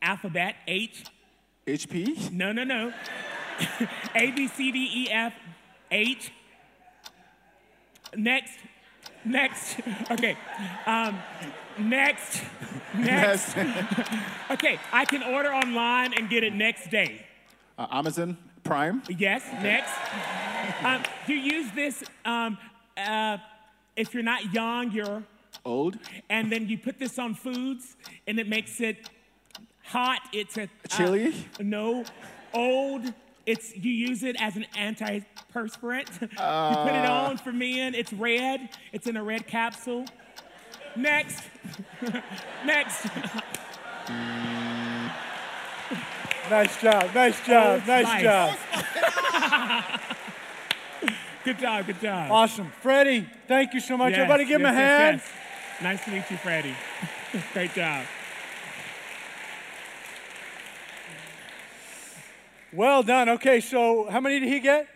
alphabet. 0.02 0.56
H. 0.68 1.04
HP. 1.66 2.32
No, 2.32 2.52
no, 2.52 2.64
no. 2.64 2.94
A, 4.16 4.32
B, 4.32 4.48
C, 4.48 4.72
D, 4.72 4.90
E, 4.94 5.12
F, 5.12 5.34
H. 5.92 6.32
Next. 8.16 8.54
Next. 9.26 9.78
Okay. 10.12 10.38
Um, 10.86 11.20
next. 11.78 12.42
Next. 12.98 13.58
Okay. 14.50 14.80
I 14.94 15.04
can 15.06 15.22
order 15.24 15.54
online 15.54 16.14
and 16.14 16.30
get 16.30 16.44
it 16.44 16.54
next 16.54 16.90
day. 16.90 17.26
uh, 17.78 17.88
Amazon 17.92 18.38
Prime. 18.64 19.04
Yes. 19.10 19.44
Next. 19.62 19.92
Um, 20.86 21.04
you 21.28 21.36
use 21.36 21.70
this 21.76 22.04
um, 22.24 22.58
uh, 22.96 23.38
if 23.98 24.14
you're 24.14 24.24
not 24.24 24.54
young, 24.54 24.92
you're, 24.92 25.24
Old. 25.66 25.98
and 26.30 26.50
then 26.52 26.70
you 26.70 26.78
put 26.78 26.98
this 27.00 27.20
on 27.20 27.34
foods 27.36 27.98
and 28.28 28.40
it 28.40 28.48
makes 28.48 28.80
it 28.80 29.10
hot. 29.88 30.22
It's 30.34 30.58
a 30.58 30.64
uh, 30.64 30.68
Chili? 30.90 31.34
no, 31.60 32.04
old. 32.54 33.14
It's 33.46 33.76
you 33.76 33.92
use 33.92 34.24
it 34.24 34.36
as 34.40 34.56
an 34.58 34.66
antiperspirant. 34.76 36.22
you 36.22 36.28
put 36.28 36.96
it 36.96 37.06
on 37.06 37.38
for 37.38 37.54
men. 37.54 37.96
It's 37.96 38.12
red. 38.12 38.70
It's 38.92 39.08
in 39.08 39.16
a 39.16 39.24
red 39.24 39.48
capsule. 39.48 40.06
Next. 40.96 41.44
Next. 42.66 43.08
Nice 46.50 46.82
job, 46.82 47.14
nice 47.14 47.46
job, 47.46 47.82
Oh, 47.84 47.88
nice 47.88 48.06
nice. 48.06 48.24
job. 48.24 48.58
Good 51.44 51.60
job. 51.60 51.86
Good 51.86 52.00
job. 52.02 52.32
Awesome. 52.32 52.72
Freddie, 52.82 53.28
thank 53.50 53.74
you 53.74 53.82
so 53.82 53.98
much. 53.98 54.12
Yes, 54.12 54.20
Everybody 54.20 54.46
give 54.46 54.62
him 54.62 54.66
a 54.66 54.72
yes, 54.72 54.78
yes, 54.78 55.00
hand. 55.02 55.22
yes. 55.22 55.84
Nice 55.84 56.06
to 56.06 56.12
meet 56.12 56.32
you, 56.32 56.38
Freddie. 56.38 56.76
Great 57.54 57.74
job. 57.74 58.06
Well 62.78 63.02
done. 63.02 63.28
Okay, 63.28 63.60
so 63.60 64.08
how 64.08 64.20
many 64.20 64.40
did 64.40 64.50
he 64.50 64.60
get? 64.60 64.88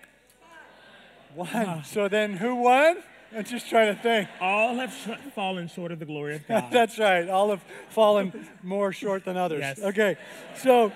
One. 1.34 1.84
So 1.84 2.08
then 2.08 2.34
who 2.38 2.58
won? 2.58 2.98
I'm 3.36 3.44
just 3.44 3.68
trying 3.70 3.96
to 3.96 4.00
think. 4.00 4.30
All 4.40 4.76
have 4.76 4.94
sh- 4.94 5.32
fallen 5.34 5.68
short 5.68 5.92
of 5.92 5.98
the 5.98 6.06
glory 6.06 6.36
of 6.36 6.48
God. 6.48 6.66
That's 6.72 7.00
right. 7.00 7.28
All 7.28 7.50
have 7.50 7.64
fallen 7.90 8.48
more 8.62 8.94
short 8.94 9.26
than 9.26 9.36
others. 9.36 9.62
Yes. 9.62 9.80
Okay, 9.80 10.16
so 10.56 10.92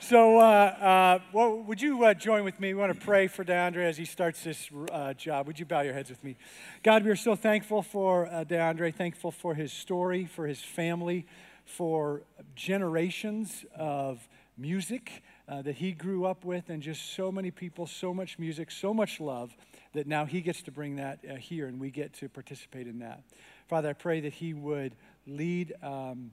So, 0.00 0.38
uh, 0.38 0.42
uh, 0.42 1.18
well, 1.32 1.62
would 1.62 1.80
you 1.80 2.04
uh, 2.04 2.14
join 2.14 2.42
with 2.42 2.58
me? 2.58 2.74
We 2.74 2.80
want 2.80 2.92
to 2.92 3.00
pray 3.00 3.28
for 3.28 3.44
DeAndre 3.44 3.84
as 3.88 3.96
he 3.96 4.04
starts 4.04 4.42
this 4.42 4.68
uh, 4.90 5.14
job. 5.14 5.46
Would 5.46 5.60
you 5.60 5.66
bow 5.66 5.82
your 5.82 5.94
heads 5.94 6.10
with 6.10 6.24
me? 6.24 6.36
God, 6.82 7.04
we 7.04 7.10
are 7.12 7.16
so 7.16 7.36
thankful 7.36 7.82
for 7.82 8.26
uh, 8.26 8.42
DeAndre, 8.42 8.92
thankful 8.92 9.30
for 9.30 9.54
his 9.54 9.72
story, 9.72 10.26
for 10.26 10.48
his 10.48 10.60
family, 10.60 11.26
for 11.64 12.22
generations 12.56 13.64
of 13.76 14.28
music 14.58 15.22
uh, 15.52 15.60
that 15.60 15.74
he 15.74 15.92
grew 15.92 16.24
up 16.24 16.46
with, 16.46 16.70
and 16.70 16.82
just 16.82 17.14
so 17.14 17.30
many 17.30 17.50
people, 17.50 17.86
so 17.86 18.14
much 18.14 18.38
music, 18.38 18.70
so 18.70 18.94
much 18.94 19.20
love 19.20 19.54
that 19.92 20.06
now 20.06 20.24
he 20.24 20.40
gets 20.40 20.62
to 20.62 20.70
bring 20.70 20.96
that 20.96 21.18
uh, 21.30 21.34
here 21.34 21.66
and 21.66 21.78
we 21.78 21.90
get 21.90 22.14
to 22.14 22.26
participate 22.26 22.86
in 22.86 23.00
that. 23.00 23.22
Father, 23.68 23.90
I 23.90 23.92
pray 23.92 24.20
that 24.20 24.32
he 24.32 24.54
would 24.54 24.96
lead 25.26 25.74
um, 25.82 26.30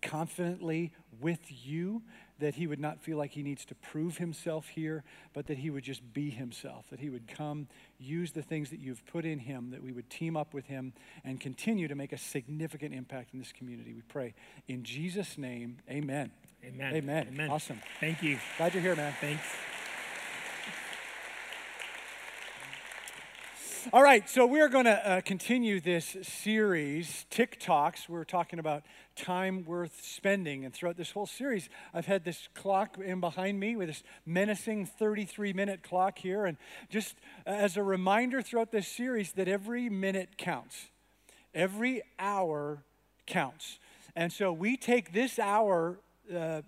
confidently 0.00 0.92
with 1.20 1.40
you 1.66 2.00
that 2.38 2.54
he 2.54 2.66
would 2.66 2.78
not 2.78 3.00
feel 3.00 3.18
like 3.18 3.32
he 3.32 3.42
needs 3.42 3.66
to 3.66 3.74
prove 3.74 4.16
himself 4.16 4.68
here, 4.68 5.02
but 5.34 5.48
that 5.48 5.58
he 5.58 5.68
would 5.68 5.82
just 5.84 6.14
be 6.14 6.30
himself, 6.30 6.86
that 6.88 7.00
he 7.00 7.10
would 7.10 7.26
come, 7.28 7.66
use 7.98 8.32
the 8.32 8.42
things 8.42 8.70
that 8.70 8.78
you've 8.78 9.04
put 9.06 9.26
in 9.26 9.40
him, 9.40 9.72
that 9.72 9.82
we 9.82 9.92
would 9.92 10.08
team 10.08 10.36
up 10.36 10.54
with 10.54 10.66
him 10.66 10.94
and 11.24 11.38
continue 11.38 11.88
to 11.88 11.96
make 11.96 12.12
a 12.12 12.18
significant 12.18 12.94
impact 12.94 13.34
in 13.34 13.40
this 13.40 13.52
community. 13.52 13.92
We 13.92 14.02
pray 14.02 14.32
in 14.68 14.84
Jesus' 14.84 15.36
name, 15.36 15.78
amen. 15.90 16.30
Amen. 16.64 16.94
Amen. 16.94 17.28
Amen. 17.32 17.50
Awesome. 17.50 17.80
Thank 18.00 18.22
you. 18.22 18.38
Glad 18.56 18.74
you're 18.74 18.82
here, 18.82 18.96
man. 18.96 19.14
Thanks. 19.20 19.42
All 23.90 24.02
right, 24.02 24.28
so 24.28 24.44
we're 24.44 24.68
going 24.68 24.84
to 24.84 25.08
uh, 25.08 25.20
continue 25.22 25.80
this 25.80 26.16
series, 26.22 27.24
TikToks. 27.30 28.06
We're 28.06 28.24
talking 28.24 28.58
about 28.58 28.82
time 29.16 29.64
worth 29.64 30.04
spending. 30.04 30.66
And 30.66 30.74
throughout 30.74 30.98
this 30.98 31.12
whole 31.12 31.24
series, 31.24 31.70
I've 31.94 32.04
had 32.04 32.22
this 32.22 32.48
clock 32.54 32.98
in 33.02 33.20
behind 33.20 33.58
me 33.58 33.76
with 33.76 33.88
this 33.88 34.02
menacing 34.26 34.84
33 34.84 35.54
minute 35.54 35.82
clock 35.82 36.18
here. 36.18 36.44
And 36.44 36.58
just 36.90 37.14
as 37.46 37.78
a 37.78 37.82
reminder 37.82 38.42
throughout 38.42 38.72
this 38.72 38.88
series 38.88 39.32
that 39.32 39.48
every 39.48 39.88
minute 39.88 40.36
counts, 40.36 40.88
every 41.54 42.02
hour 42.18 42.82
counts. 43.26 43.78
And 44.14 44.30
so 44.32 44.52
we 44.52 44.76
take 44.76 45.12
this 45.12 45.38
hour. 45.38 45.98
Uh, 46.32 46.62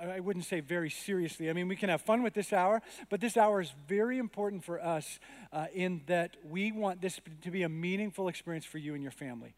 I 0.00 0.20
wouldn't 0.20 0.44
say 0.44 0.60
very 0.60 0.90
seriously. 0.90 1.48
I 1.48 1.52
mean, 1.52 1.68
we 1.68 1.76
can 1.76 1.88
have 1.88 2.02
fun 2.02 2.22
with 2.22 2.34
this 2.34 2.52
hour, 2.52 2.82
but 3.08 3.20
this 3.20 3.36
hour 3.36 3.60
is 3.60 3.72
very 3.86 4.18
important 4.18 4.64
for 4.64 4.82
us 4.82 5.18
uh, 5.52 5.66
in 5.72 6.02
that 6.06 6.36
we 6.44 6.72
want 6.72 7.00
this 7.00 7.20
to 7.42 7.50
be 7.50 7.62
a 7.62 7.68
meaningful 7.68 8.28
experience 8.28 8.66
for 8.66 8.78
you 8.78 8.94
and 8.94 9.02
your 9.02 9.12
family. 9.12 9.54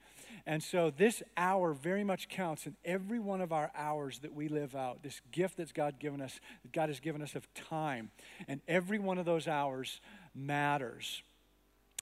And 0.46 0.62
so 0.62 0.90
this 0.90 1.22
hour 1.36 1.72
very 1.72 2.04
much 2.04 2.28
counts 2.28 2.66
in 2.66 2.76
every 2.84 3.18
one 3.18 3.40
of 3.40 3.52
our 3.52 3.70
hours 3.74 4.20
that 4.20 4.34
we 4.34 4.48
live 4.48 4.74
out. 4.74 5.02
This 5.02 5.20
gift 5.32 5.56
that 5.58 5.72
God 5.74 5.98
given 5.98 6.20
us, 6.20 6.40
that 6.62 6.72
God 6.72 6.88
has 6.88 7.00
given 7.00 7.22
us 7.22 7.34
of 7.34 7.52
time, 7.54 8.10
and 8.48 8.60
every 8.68 8.98
one 8.98 9.18
of 9.18 9.26
those 9.26 9.48
hours 9.48 10.00
matters. 10.34 11.22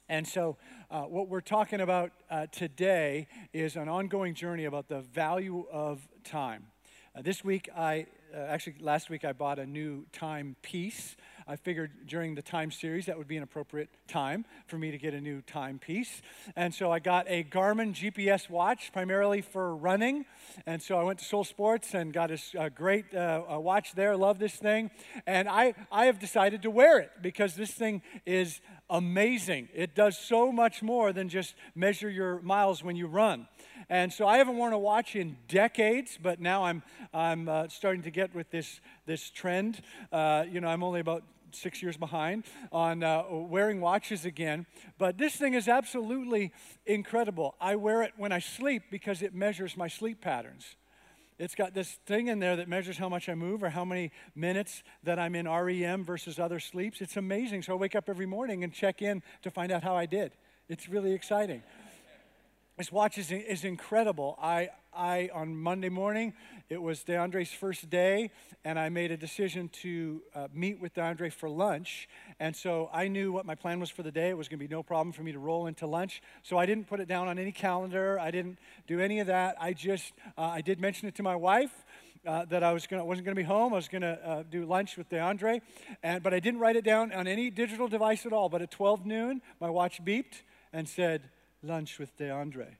And 0.07 0.27
so, 0.27 0.57
uh, 0.89 1.03
what 1.03 1.27
we're 1.27 1.41
talking 1.41 1.81
about 1.81 2.11
uh, 2.31 2.47
today 2.47 3.27
is 3.53 3.75
an 3.75 3.87
ongoing 3.87 4.33
journey 4.33 4.65
about 4.65 4.87
the 4.87 5.01
value 5.01 5.67
of 5.71 6.07
time. 6.23 6.67
Uh, 7.15 7.21
this 7.23 7.43
week, 7.43 7.69
I 7.75 8.05
uh, 8.33 8.37
actually, 8.37 8.75
last 8.79 9.09
week 9.09 9.25
I 9.25 9.33
bought 9.33 9.57
a 9.57 9.65
new 9.65 10.05
time 10.11 10.55
piece. 10.61 11.15
I 11.47 11.55
figured 11.55 12.05
during 12.05 12.35
the 12.35 12.43
time 12.43 12.69
series 12.69 13.07
that 13.07 13.17
would 13.17 13.27
be 13.27 13.37
an 13.37 13.41
appropriate 13.41 13.89
time 14.07 14.45
for 14.67 14.77
me 14.77 14.91
to 14.91 14.99
get 14.99 15.15
a 15.15 15.21
new 15.21 15.41
timepiece. 15.41 16.21
And 16.55 16.71
so 16.71 16.91
I 16.91 16.99
got 16.99 17.25
a 17.27 17.43
Garmin 17.43 17.95
GPS 17.95 18.47
watch 18.47 18.91
primarily 18.93 19.41
for 19.41 19.75
running. 19.75 20.25
And 20.67 20.79
so 20.79 20.99
I 20.99 21.03
went 21.03 21.17
to 21.19 21.25
Sole 21.25 21.43
Sports 21.43 21.95
and 21.95 22.13
got 22.13 22.29
a, 22.29 22.69
great 22.69 23.15
uh, 23.15 23.41
a 23.49 23.59
watch 23.59 23.93
there. 23.93 24.15
Love 24.15 24.37
this 24.37 24.53
thing. 24.53 24.91
And 25.25 25.49
I, 25.49 25.73
I 25.91 26.05
have 26.05 26.19
decided 26.19 26.61
to 26.61 26.69
wear 26.69 26.99
it 26.99 27.09
because 27.23 27.55
this 27.55 27.71
thing 27.71 28.03
is 28.27 28.61
amazing. 28.87 29.69
It 29.73 29.95
does 29.95 30.19
so 30.19 30.51
much 30.51 30.83
more 30.83 31.13
than 31.13 31.29
just 31.29 31.55
measure 31.73 32.09
your 32.09 32.39
miles 32.41 32.83
when 32.83 32.95
you 32.95 33.07
run. 33.07 33.47
And 33.89 34.13
so 34.13 34.27
I 34.27 34.37
haven't 34.37 34.57
worn 34.57 34.73
a 34.73 34.77
watch 34.77 35.15
in 35.15 35.35
decades, 35.47 36.19
but 36.21 36.39
now 36.39 36.63
I'm, 36.63 36.83
I'm 37.11 37.49
uh, 37.49 37.67
starting 37.69 38.03
to 38.03 38.11
get 38.11 38.35
with 38.35 38.51
this, 38.51 38.81
this 39.07 39.31
trend. 39.31 39.81
Uh, 40.11 40.45
you 40.49 40.61
know, 40.61 40.67
I'm 40.67 40.83
only 40.83 40.99
about 40.99 41.23
six 41.51 41.81
years 41.81 41.97
behind 41.97 42.43
on 42.71 43.03
uh, 43.03 43.23
wearing 43.29 43.81
watches 43.81 44.25
again. 44.25 44.67
But 44.99 45.17
this 45.17 45.35
thing 45.35 45.55
is 45.55 45.67
absolutely 45.67 46.53
incredible. 46.85 47.55
I 47.59 47.75
wear 47.77 48.03
it 48.03 48.13
when 48.15 48.31
I 48.31 48.39
sleep 48.39 48.83
because 48.91 49.23
it 49.23 49.33
measures 49.33 49.75
my 49.75 49.87
sleep 49.87 50.21
patterns. 50.21 50.75
It's 51.39 51.55
got 51.55 51.73
this 51.73 51.97
thing 52.05 52.27
in 52.27 52.39
there 52.39 52.57
that 52.57 52.67
measures 52.67 52.97
how 52.97 53.07
much 53.07 53.29
I 53.29 53.33
move 53.33 53.63
or 53.63 53.69
how 53.69 53.85
many 53.85 54.11
minutes 54.35 54.83
that 55.03 55.17
I'm 55.17 55.35
in 55.35 55.49
REM 55.49 56.03
versus 56.03 56.37
other 56.37 56.59
sleeps. 56.59 56.99
It's 57.01 57.15
amazing. 57.15 57.63
So 57.63 57.73
I 57.73 57.75
wake 57.77 57.95
up 57.95 58.09
every 58.09 58.25
morning 58.25 58.63
and 58.63 58.73
check 58.73 59.01
in 59.01 59.23
to 59.43 59.49
find 59.49 59.71
out 59.71 59.81
how 59.81 59.95
I 59.95 60.05
did. 60.05 60.33
It's 60.67 60.89
really 60.89 61.13
exciting. 61.13 61.63
This 62.79 62.93
watch 62.93 63.17
is, 63.17 63.29
is 63.29 63.65
incredible. 63.65 64.39
I, 64.41 64.69
I, 64.93 65.29
on 65.33 65.53
Monday 65.53 65.89
morning, 65.89 66.31
it 66.69 66.81
was 66.81 67.03
DeAndre's 67.03 67.51
first 67.51 67.89
day, 67.89 68.31
and 68.63 68.79
I 68.79 68.87
made 68.87 69.11
a 69.11 69.17
decision 69.17 69.67
to 69.81 70.21
uh, 70.33 70.47
meet 70.53 70.79
with 70.79 70.93
DeAndre 70.93 71.33
for 71.33 71.49
lunch. 71.49 72.07
And 72.39 72.55
so 72.55 72.89
I 72.93 73.09
knew 73.09 73.33
what 73.33 73.45
my 73.45 73.53
plan 73.53 73.81
was 73.81 73.89
for 73.89 74.01
the 74.01 74.13
day. 74.13 74.29
It 74.29 74.37
was 74.37 74.47
going 74.47 74.59
to 74.59 74.65
be 74.65 74.73
no 74.73 74.81
problem 74.81 75.11
for 75.11 75.23
me 75.23 75.33
to 75.33 75.39
roll 75.39 75.67
into 75.67 75.87
lunch. 75.87 76.21
So 76.41 76.57
I 76.57 76.65
didn't 76.65 76.87
put 76.87 77.01
it 77.01 77.09
down 77.09 77.27
on 77.27 77.37
any 77.37 77.51
calendar. 77.51 78.17
I 78.17 78.31
didn't 78.31 78.59
do 78.87 79.01
any 79.01 79.19
of 79.19 79.27
that. 79.27 79.57
I 79.59 79.73
just, 79.73 80.13
uh, 80.37 80.43
I 80.43 80.61
did 80.61 80.79
mention 80.79 81.09
it 81.09 81.15
to 81.15 81.23
my 81.23 81.35
wife. 81.35 81.73
Uh, 82.25 82.43
that 82.45 82.63
I 82.63 82.73
was 82.73 82.85
gonna, 82.85 83.03
wasn't 83.03 83.25
going 83.25 83.35
to 83.35 83.41
be 83.41 83.45
home. 83.45 83.73
I 83.73 83.77
was 83.77 83.87
going 83.87 84.01
to 84.01 84.19
uh, 84.25 84.43
do 84.49 84.65
lunch 84.65 84.97
with 84.97 85.09
DeAndre, 85.09 85.61
and, 86.03 86.21
but 86.21 86.33
I 86.33 86.41
didn't 86.41 86.59
write 86.59 86.75
it 86.75 86.83
down 86.83 87.13
on 87.13 87.27
any 87.27 87.49
digital 87.49 87.87
device 87.87 88.25
at 88.25 88.33
all. 88.33 88.49
But 88.49 88.61
at 88.61 88.71
12 88.71 89.05
noon, 89.05 89.41
my 89.61 89.69
watch 89.69 90.03
beeped 90.03 90.43
and 90.73 90.87
said, 90.87 91.29
lunch 91.63 91.99
with 91.99 92.17
DeAndre. 92.17 92.75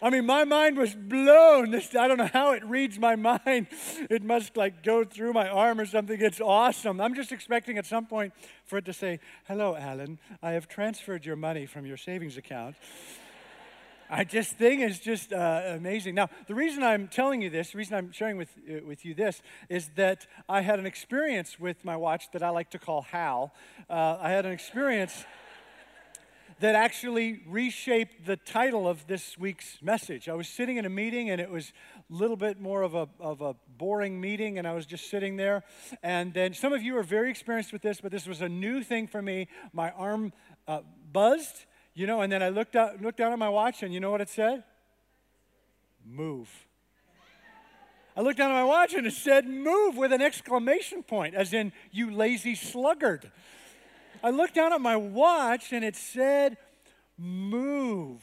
I 0.00 0.10
mean, 0.10 0.26
my 0.26 0.42
mind 0.44 0.76
was 0.76 0.94
blown. 0.94 1.70
This, 1.70 1.94
I 1.94 2.08
don't 2.08 2.18
know 2.18 2.30
how 2.32 2.52
it 2.52 2.64
reads 2.64 2.98
my 2.98 3.14
mind. 3.14 3.68
It 4.10 4.24
must 4.24 4.56
like 4.56 4.82
go 4.82 5.04
through 5.04 5.32
my 5.32 5.48
arm 5.48 5.78
or 5.78 5.86
something. 5.86 6.20
It's 6.20 6.40
awesome. 6.40 7.00
I'm 7.00 7.14
just 7.14 7.30
expecting 7.30 7.78
at 7.78 7.86
some 7.86 8.06
point 8.06 8.32
for 8.64 8.78
it 8.78 8.84
to 8.86 8.92
say, 8.92 9.20
Hello, 9.46 9.76
Alan. 9.76 10.18
I 10.42 10.52
have 10.52 10.68
transferred 10.68 11.24
your 11.24 11.36
money 11.36 11.66
from 11.66 11.86
your 11.86 11.96
savings 11.96 12.36
account. 12.36 12.76
I 14.10 14.24
just 14.24 14.58
thing 14.58 14.80
is 14.80 14.98
just 14.98 15.32
uh, 15.32 15.62
amazing. 15.68 16.14
Now, 16.14 16.28
the 16.46 16.54
reason 16.54 16.82
I'm 16.82 17.08
telling 17.08 17.40
you 17.40 17.48
this, 17.48 17.70
the 17.70 17.78
reason 17.78 17.94
I'm 17.94 18.12
sharing 18.12 18.36
with, 18.36 18.50
uh, 18.68 18.84
with 18.84 19.04
you 19.04 19.14
this, 19.14 19.40
is 19.70 19.88
that 19.96 20.26
I 20.48 20.60
had 20.60 20.78
an 20.78 20.84
experience 20.84 21.58
with 21.58 21.84
my 21.84 21.96
watch 21.96 22.30
that 22.32 22.42
I 22.42 22.50
like 22.50 22.70
to 22.70 22.78
call 22.78 23.02
Hal. 23.02 23.54
Uh, 23.88 24.18
I 24.20 24.30
had 24.30 24.44
an 24.44 24.52
experience 24.52 25.24
that 26.62 26.76
actually 26.76 27.40
reshaped 27.48 28.24
the 28.24 28.36
title 28.36 28.86
of 28.86 29.08
this 29.08 29.36
week's 29.36 29.82
message. 29.82 30.28
I 30.28 30.34
was 30.34 30.46
sitting 30.46 30.76
in 30.76 30.84
a 30.84 30.88
meeting 30.88 31.28
and 31.28 31.40
it 31.40 31.50
was 31.50 31.72
a 32.08 32.14
little 32.14 32.36
bit 32.36 32.60
more 32.60 32.82
of 32.82 32.94
a, 32.94 33.08
of 33.18 33.40
a 33.40 33.56
boring 33.78 34.20
meeting, 34.20 34.58
and 34.58 34.68
I 34.68 34.72
was 34.72 34.86
just 34.86 35.10
sitting 35.10 35.36
there. 35.36 35.64
And 36.04 36.32
then 36.32 36.54
some 36.54 36.72
of 36.72 36.80
you 36.80 36.96
are 36.98 37.02
very 37.02 37.30
experienced 37.30 37.72
with 37.72 37.82
this, 37.82 38.00
but 38.00 38.12
this 38.12 38.28
was 38.28 38.42
a 38.42 38.48
new 38.48 38.84
thing 38.84 39.08
for 39.08 39.20
me. 39.20 39.48
My 39.72 39.90
arm 39.90 40.32
uh, 40.68 40.82
buzzed, 41.12 41.66
you 41.94 42.06
know, 42.06 42.20
and 42.20 42.32
then 42.32 42.44
I 42.44 42.50
looked, 42.50 42.76
out, 42.76 43.02
looked 43.02 43.18
down 43.18 43.32
at 43.32 43.40
my 43.40 43.48
watch, 43.48 43.82
and 43.82 43.92
you 43.92 43.98
know 43.98 44.12
what 44.12 44.20
it 44.20 44.28
said? 44.28 44.62
Move. 46.06 46.48
I 48.16 48.20
looked 48.20 48.38
down 48.38 48.52
at 48.52 48.54
my 48.54 48.64
watch 48.64 48.94
and 48.94 49.04
it 49.06 49.14
said 49.14 49.48
move 49.48 49.96
with 49.96 50.12
an 50.12 50.22
exclamation 50.22 51.02
point, 51.02 51.34
as 51.34 51.52
in, 51.52 51.72
you 51.90 52.12
lazy 52.12 52.54
sluggard. 52.54 53.32
I 54.24 54.30
looked 54.30 54.54
down 54.54 54.72
at 54.72 54.80
my 54.80 54.94
watch 54.94 55.72
and 55.72 55.84
it 55.84 55.96
said, 55.96 56.56
Move. 57.18 58.22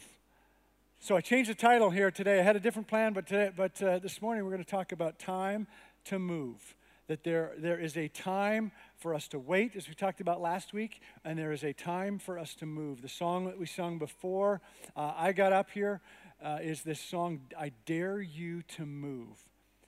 So 1.00 1.18
I 1.18 1.22
changed 1.22 1.50
the 1.50 1.56
title 1.56 1.90
here 1.90 2.10
today. 2.10 2.40
I 2.40 2.44
had 2.44 2.56
a 2.56 2.60
different 2.60 2.88
plan, 2.88 3.12
but, 3.12 3.28
today, 3.28 3.52
but 3.56 3.82
uh, 3.84 4.00
this 4.00 4.22
morning 4.22 4.46
we're 4.46 4.52
going 4.52 4.64
to 4.64 4.70
talk 4.70 4.94
about 4.94 5.20
time 5.20 5.68
to 6.06 6.18
move. 6.18 6.76
That 7.08 7.26
there, 7.26 7.52
there 7.58 7.78
is 7.78 7.98
a 7.98 8.08
time 8.08 8.72
for 8.96 9.14
us 9.14 9.28
to 9.30 9.40
wait, 9.40 9.76
as 9.76 9.90
we 9.90 9.94
talked 9.94 10.22
about 10.22 10.42
last 10.42 10.72
week, 10.72 11.02
and 11.26 11.38
there 11.38 11.52
is 11.52 11.64
a 11.64 11.74
time 11.74 12.18
for 12.18 12.40
us 12.40 12.56
to 12.56 12.66
move. 12.66 13.02
The 13.02 13.10
song 13.10 13.46
that 13.46 13.60
we 13.60 13.66
sung 13.66 13.98
before 13.98 14.62
uh, 14.96 15.14
I 15.18 15.34
got 15.34 15.52
up 15.52 15.70
here 15.72 16.00
uh, 16.42 16.60
is 16.62 16.84
this 16.84 17.02
song, 17.02 17.42
I 17.60 17.74
Dare 17.86 18.22
You 18.22 18.62
to 18.78 18.86
Move. 18.86 19.38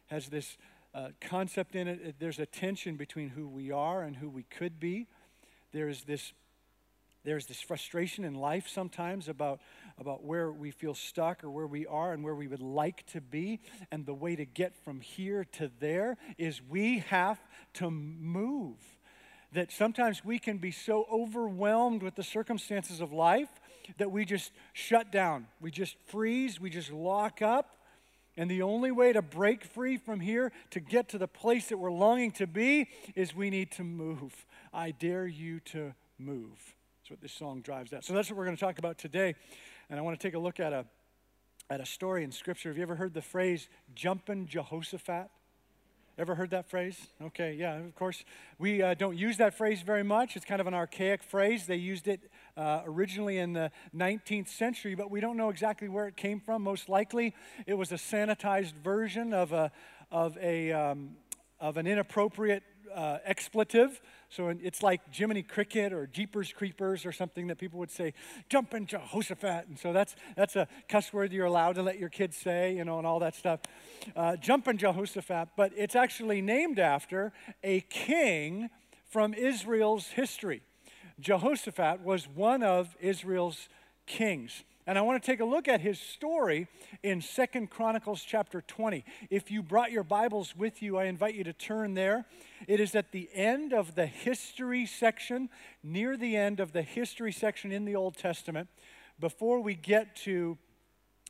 Has 0.08 0.28
this 0.28 0.58
uh, 0.94 1.10
concept 1.22 1.76
in 1.76 1.88
it. 1.88 2.16
There's 2.20 2.40
a 2.40 2.46
tension 2.46 2.98
between 2.98 3.30
who 3.30 3.48
we 3.48 3.72
are 3.72 4.02
and 4.02 4.18
who 4.18 4.30
we 4.30 4.44
could 4.44 4.78
be 4.78 5.08
there's 5.72 6.04
this 6.04 6.34
there's 7.24 7.46
this 7.46 7.62
frustration 7.62 8.24
in 8.24 8.34
life 8.34 8.68
sometimes 8.68 9.28
about, 9.28 9.60
about 10.00 10.24
where 10.24 10.52
we 10.52 10.72
feel 10.72 10.96
stuck 10.96 11.44
or 11.44 11.52
where 11.52 11.68
we 11.68 11.86
are 11.86 12.14
and 12.14 12.24
where 12.24 12.34
we 12.34 12.48
would 12.48 12.62
like 12.62 13.06
to 13.08 13.22
be. 13.22 13.60
And 13.92 14.06
the 14.06 14.14
way 14.14 14.36
to 14.36 14.46
get 14.46 14.76
from 14.76 15.02
here 15.02 15.46
to 15.54 15.70
there 15.80 16.18
is 16.38 16.62
we 16.68 17.00
have 17.10 17.40
to 17.76 17.92
move. 17.92 18.78
That 19.54 19.72
sometimes 19.72 20.26
we 20.26 20.40
can 20.40 20.58
be 20.58 20.72
so 20.72 21.06
overwhelmed 21.12 22.02
with 22.02 22.16
the 22.16 22.24
circumstances 22.24 23.02
of 23.02 23.12
life 23.12 23.50
that 23.98 24.12
we 24.12 24.26
just 24.26 24.52
shut 24.74 25.12
down. 25.12 25.48
We 25.60 25.70
just 25.70 25.98
freeze. 26.08 26.60
We 26.60 26.70
just 26.70 26.92
lock 26.92 27.42
up. 27.42 27.78
And 28.38 28.50
the 28.50 28.62
only 28.62 28.92
way 28.92 29.12
to 29.12 29.22
break 29.22 29.64
free 29.64 29.98
from 29.98 30.22
here, 30.22 30.54
to 30.72 30.80
get 30.80 31.10
to 31.10 31.18
the 31.18 31.28
place 31.28 31.68
that 31.68 31.78
we're 31.78 31.92
longing 31.92 32.32
to 32.34 32.48
be, 32.48 32.88
is 33.14 33.36
we 33.36 33.50
need 33.50 33.72
to 33.74 33.84
move. 33.84 34.46
I 34.74 34.92
dare 34.92 35.28
you 35.28 35.60
to 35.72 35.94
move. 36.18 36.76
That's 37.02 37.12
what 37.12 37.22
this 37.22 37.34
song 37.34 37.62
drives 37.62 37.92
at. 37.94 38.06
So 38.06 38.14
that's 38.14 38.30
what 38.30 38.38
we're 38.38 38.46
going 38.46 38.58
to 38.58 38.64
talk 38.64 38.80
about 38.80 38.98
today. 38.98 39.36
And 39.90 40.00
I 40.00 40.02
want 40.02 40.20
to 40.20 40.28
take 40.28 40.36
a 40.36 40.40
look 40.40 40.60
at 40.60 40.72
a, 40.72 40.86
at 41.70 41.82
a 41.82 41.86
story 41.86 42.24
in 42.24 42.32
Scripture. 42.32 42.70
Have 42.70 42.78
you 42.78 42.84
ever 42.84 42.96
heard 42.96 43.14
the 43.14 43.22
phrase, 43.22 43.68
jumping 43.96 44.48
Jehoshaphat? 44.48 45.30
Ever 46.18 46.36
heard 46.36 46.52
that 46.52 46.70
phrase? 46.70 47.08
Okay, 47.22 47.54
yeah, 47.54 47.78
of 47.78 47.96
course. 47.96 48.24
We 48.60 48.82
uh, 48.82 48.94
don't 48.94 49.18
use 49.18 49.38
that 49.38 49.58
phrase 49.58 49.82
very 49.82 50.04
much. 50.04 50.36
It's 50.36 50.46
kind 50.46 50.62
of 50.62 50.68
an 50.68 50.74
archaic 50.74 51.24
phrase. 51.24 51.66
They 51.66 51.78
used 51.78 52.08
it 52.08 52.22
uh, 52.56 52.82
originally 52.86 53.40
in 53.40 53.54
the 53.54 53.72
19th 53.96 54.50
century, 54.50 54.94
but 54.94 55.10
we 55.10 55.20
don't 55.20 55.38
know 55.38 55.50
exactly 55.50 55.88
where 55.88 56.08
it 56.08 56.16
came 56.16 56.40
from. 56.40 56.62
Most 56.62 56.90
likely, 56.90 57.34
it 57.66 57.74
was 57.74 57.92
a 57.92 57.96
sanitized 57.96 58.74
version 58.74 59.34
of, 59.34 59.52
a, 59.52 59.72
of, 60.12 60.38
a, 60.38 60.72
um, 60.72 61.16
of 61.60 61.78
an 61.78 61.88
inappropriate 61.88 62.64
uh, 62.96 63.20
expletive. 63.26 64.02
So 64.30 64.48
it's 64.48 64.82
like 64.82 65.02
Jiminy 65.14 65.44
Cricket 65.44 65.92
or 65.92 66.08
Jeepers 66.08 66.54
Creepers 66.54 67.06
or 67.06 67.12
something 67.12 67.48
that 67.48 67.58
people 67.58 67.80
would 67.80 67.92
say, 67.92 68.14
jump 68.50 68.74
in 68.74 68.86
Jehoshaphat. 68.86 69.68
And 69.68 69.78
so 69.78 69.92
that's, 69.92 70.16
that's 70.36 70.56
a 70.56 70.68
cuss 70.88 71.12
word 71.12 71.34
you're 71.34 71.46
allowed 71.46 71.76
to 71.76 71.84
let 71.84 72.00
your 72.00 72.10
kids 72.10 72.38
say, 72.38 72.76
you 72.76 72.86
know, 72.86 72.98
and 72.98 73.06
all 73.06 73.20
that 73.20 73.36
stuff. 73.36 73.60
Uh, 74.16 74.38
jump 74.38 74.68
in 74.68 74.78
Jehoshaphat. 74.78 75.50
But 75.58 75.74
it's 75.76 75.96
actually 75.96 76.42
named 76.42 76.80
after 76.80 77.34
a 77.64 77.82
king 77.82 78.70
from 79.06 79.34
Israel's 79.34 80.08
history. 80.08 80.62
Jehoshaphat 81.20 82.02
was 82.02 82.28
one 82.28 82.64
of 82.64 82.96
Israel's 83.00 83.68
kings. 84.06 84.64
And 84.92 84.98
I 84.98 85.04
want 85.04 85.24
to 85.24 85.26
take 85.26 85.40
a 85.40 85.46
look 85.46 85.70
at 85.70 85.80
his 85.80 85.98
story 86.02 86.68
in 87.02 87.22
Second 87.22 87.70
Chronicles 87.70 88.26
chapter 88.26 88.60
20. 88.60 89.06
If 89.30 89.50
you 89.50 89.64
brought 89.64 89.94
your 89.94 90.04
Bibles 90.04 90.54
with 90.54 90.82
you, 90.82 90.98
I 90.98 91.06
invite 91.06 91.34
you 91.34 91.46
to 91.46 91.54
turn 91.54 91.94
there. 91.94 92.26
It 92.68 92.82
is 92.82 92.94
at 92.94 93.14
the 93.14 93.30
end 93.34 93.72
of 93.72 93.96
the 93.96 94.06
history 94.06 94.86
section, 94.86 95.48
near 95.82 96.18
the 96.18 96.36
end 96.36 96.60
of 96.60 96.74
the 96.74 96.82
history 96.82 97.32
section 97.32 97.72
in 97.72 97.86
the 97.86 97.96
Old 97.96 98.18
Testament, 98.18 98.68
before 99.18 99.62
we 99.62 99.76
get 99.76 100.14
to 100.26 100.58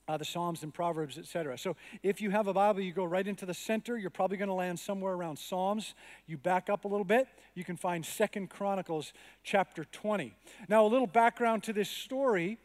uh, 0.08 0.18
the 0.18 0.26
Psalms 0.26 0.64
and 0.64 0.74
Proverbs, 0.74 1.20
etc. 1.20 1.56
So 1.56 1.76
if 2.02 2.20
you 2.20 2.32
have 2.32 2.48
a 2.48 2.54
Bible, 2.54 2.82
you 2.82 2.94
go 2.94 3.06
right 3.06 3.28
into 3.28 3.46
the 3.46 3.54
center. 3.54 3.96
You're 3.96 4.10
probably 4.10 4.38
going 4.38 4.50
to 4.50 4.56
land 4.56 4.80
somewhere 4.80 5.14
around 5.14 5.38
Psalms. 5.38 5.94
You 6.26 6.40
back 6.40 6.68
up 6.68 6.86
a 6.86 6.88
little 6.88 7.06
bit, 7.06 7.28
you 7.54 7.64
can 7.64 7.78
find 7.78 8.04
Second 8.04 8.50
Chronicles 8.50 9.14
chapter 9.44 9.86
20. 9.86 10.34
Now, 10.68 10.84
a 10.84 10.90
little 10.90 11.06
background 11.06 11.62
to 11.66 11.74
this 11.74 11.92
story 11.92 12.58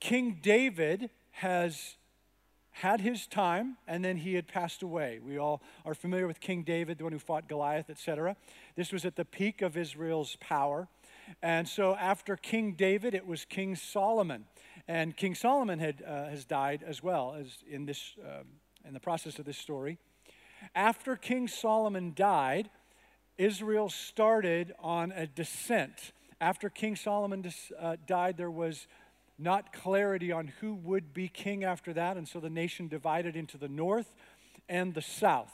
King 0.00 0.38
David 0.42 1.10
has 1.32 1.96
had 2.70 3.00
his 3.00 3.26
time 3.26 3.76
and 3.88 4.04
then 4.04 4.18
he 4.18 4.34
had 4.34 4.46
passed 4.46 4.82
away. 4.82 5.18
We 5.24 5.38
all 5.38 5.60
are 5.84 5.94
familiar 5.94 6.26
with 6.26 6.40
King 6.40 6.62
David, 6.62 6.98
the 6.98 7.04
one 7.04 7.12
who 7.12 7.18
fought 7.18 7.48
Goliath, 7.48 7.90
etc. 7.90 8.36
This 8.76 8.92
was 8.92 9.04
at 9.04 9.16
the 9.16 9.24
peak 9.24 9.62
of 9.62 9.76
Israel's 9.76 10.36
power. 10.40 10.86
And 11.42 11.68
so 11.68 11.96
after 11.96 12.36
King 12.36 12.72
David, 12.72 13.14
it 13.14 13.26
was 13.26 13.44
King 13.44 13.74
Solomon. 13.74 14.44
And 14.86 15.16
King 15.16 15.34
Solomon 15.34 15.78
had, 15.78 16.02
uh, 16.06 16.26
has 16.26 16.44
died 16.44 16.84
as 16.86 17.02
well 17.02 17.34
as 17.38 17.58
in, 17.68 17.84
this, 17.84 18.14
um, 18.24 18.46
in 18.86 18.94
the 18.94 19.00
process 19.00 19.38
of 19.38 19.44
this 19.44 19.58
story. 19.58 19.98
After 20.74 21.16
King 21.16 21.48
Solomon 21.48 22.12
died, 22.14 22.70
Israel 23.36 23.88
started 23.88 24.74
on 24.80 25.12
a 25.12 25.26
descent. 25.26 26.12
After 26.40 26.68
King 26.70 26.96
Solomon 26.96 27.42
dis, 27.42 27.72
uh, 27.78 27.96
died, 28.06 28.36
there 28.36 28.50
was 28.50 28.86
not 29.38 29.72
clarity 29.72 30.32
on 30.32 30.48
who 30.60 30.74
would 30.74 31.14
be 31.14 31.28
king 31.28 31.64
after 31.64 31.92
that, 31.92 32.16
and 32.16 32.26
so 32.26 32.40
the 32.40 32.50
nation 32.50 32.88
divided 32.88 33.36
into 33.36 33.56
the 33.56 33.68
north 33.68 34.14
and 34.68 34.94
the 34.94 35.02
south. 35.02 35.52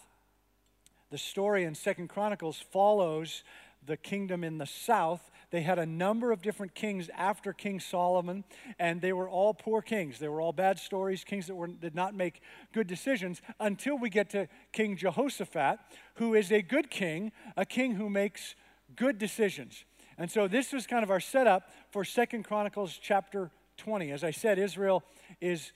The 1.11 1.19
story 1.19 1.64
in 1.64 1.75
Second 1.75 2.09
Chronicles 2.09 2.64
follows 2.73 3.45
the 3.87 3.97
kingdom 3.97 4.43
in 4.43 4.59
the 4.59 4.67
south. 4.67 5.31
They 5.50 5.61
had 5.61 5.79
a 5.79 5.87
number 5.87 6.33
of 6.33 6.43
different 6.43 6.75
kings 6.75 7.11
after 7.14 7.53
King 7.53 7.79
Solomon, 7.79 8.45
and 8.79 9.00
they 9.00 9.12
were 9.12 9.29
all 9.29 9.55
poor 9.55 9.83
kings. 9.83 10.19
They 10.19 10.28
were 10.28 10.41
all 10.41 10.52
bad 10.52 10.78
stories, 10.78 11.23
kings 11.23 11.47
that 11.47 11.54
were, 11.54 11.69
did 11.69 11.95
not 11.95 12.15
make 12.15 12.41
good 12.73 12.87
decisions 12.87 13.43
until 13.61 13.97
we 13.99 14.08
get 14.08 14.30
to 14.30 14.49
King 14.73 14.97
Jehoshaphat, 14.97 15.78
who 16.15 16.35
is 16.35 16.50
a 16.50 16.63
good 16.63 16.91
king, 16.91 17.30
a 17.56 17.67
king 17.67 17.95
who 17.95 18.08
makes 18.08 18.54
good 18.97 19.19
decisions. 19.19 19.85
And 20.17 20.30
so 20.30 20.49
this 20.49 20.73
was 20.73 20.87
kind 20.87 21.02
of 21.02 21.11
our 21.11 21.21
setup 21.21 21.71
for 21.91 22.04
Second 22.04 22.45
Chronicles 22.45 22.99
chapter 23.00 23.50
20. 23.76 24.10
As 24.10 24.25
I 24.25 24.30
said, 24.30 24.58
Israel 24.58 25.02
is, 25.41 25.73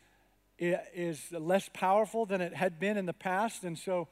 is 0.58 1.32
less 1.32 1.68
powerful 1.72 2.26
than 2.26 2.40
it 2.40 2.54
had 2.54 2.78
been 2.78 2.96
in 2.96 3.06
the 3.06 3.12
past. 3.12 3.64
And 3.64 3.78
so 3.78 4.08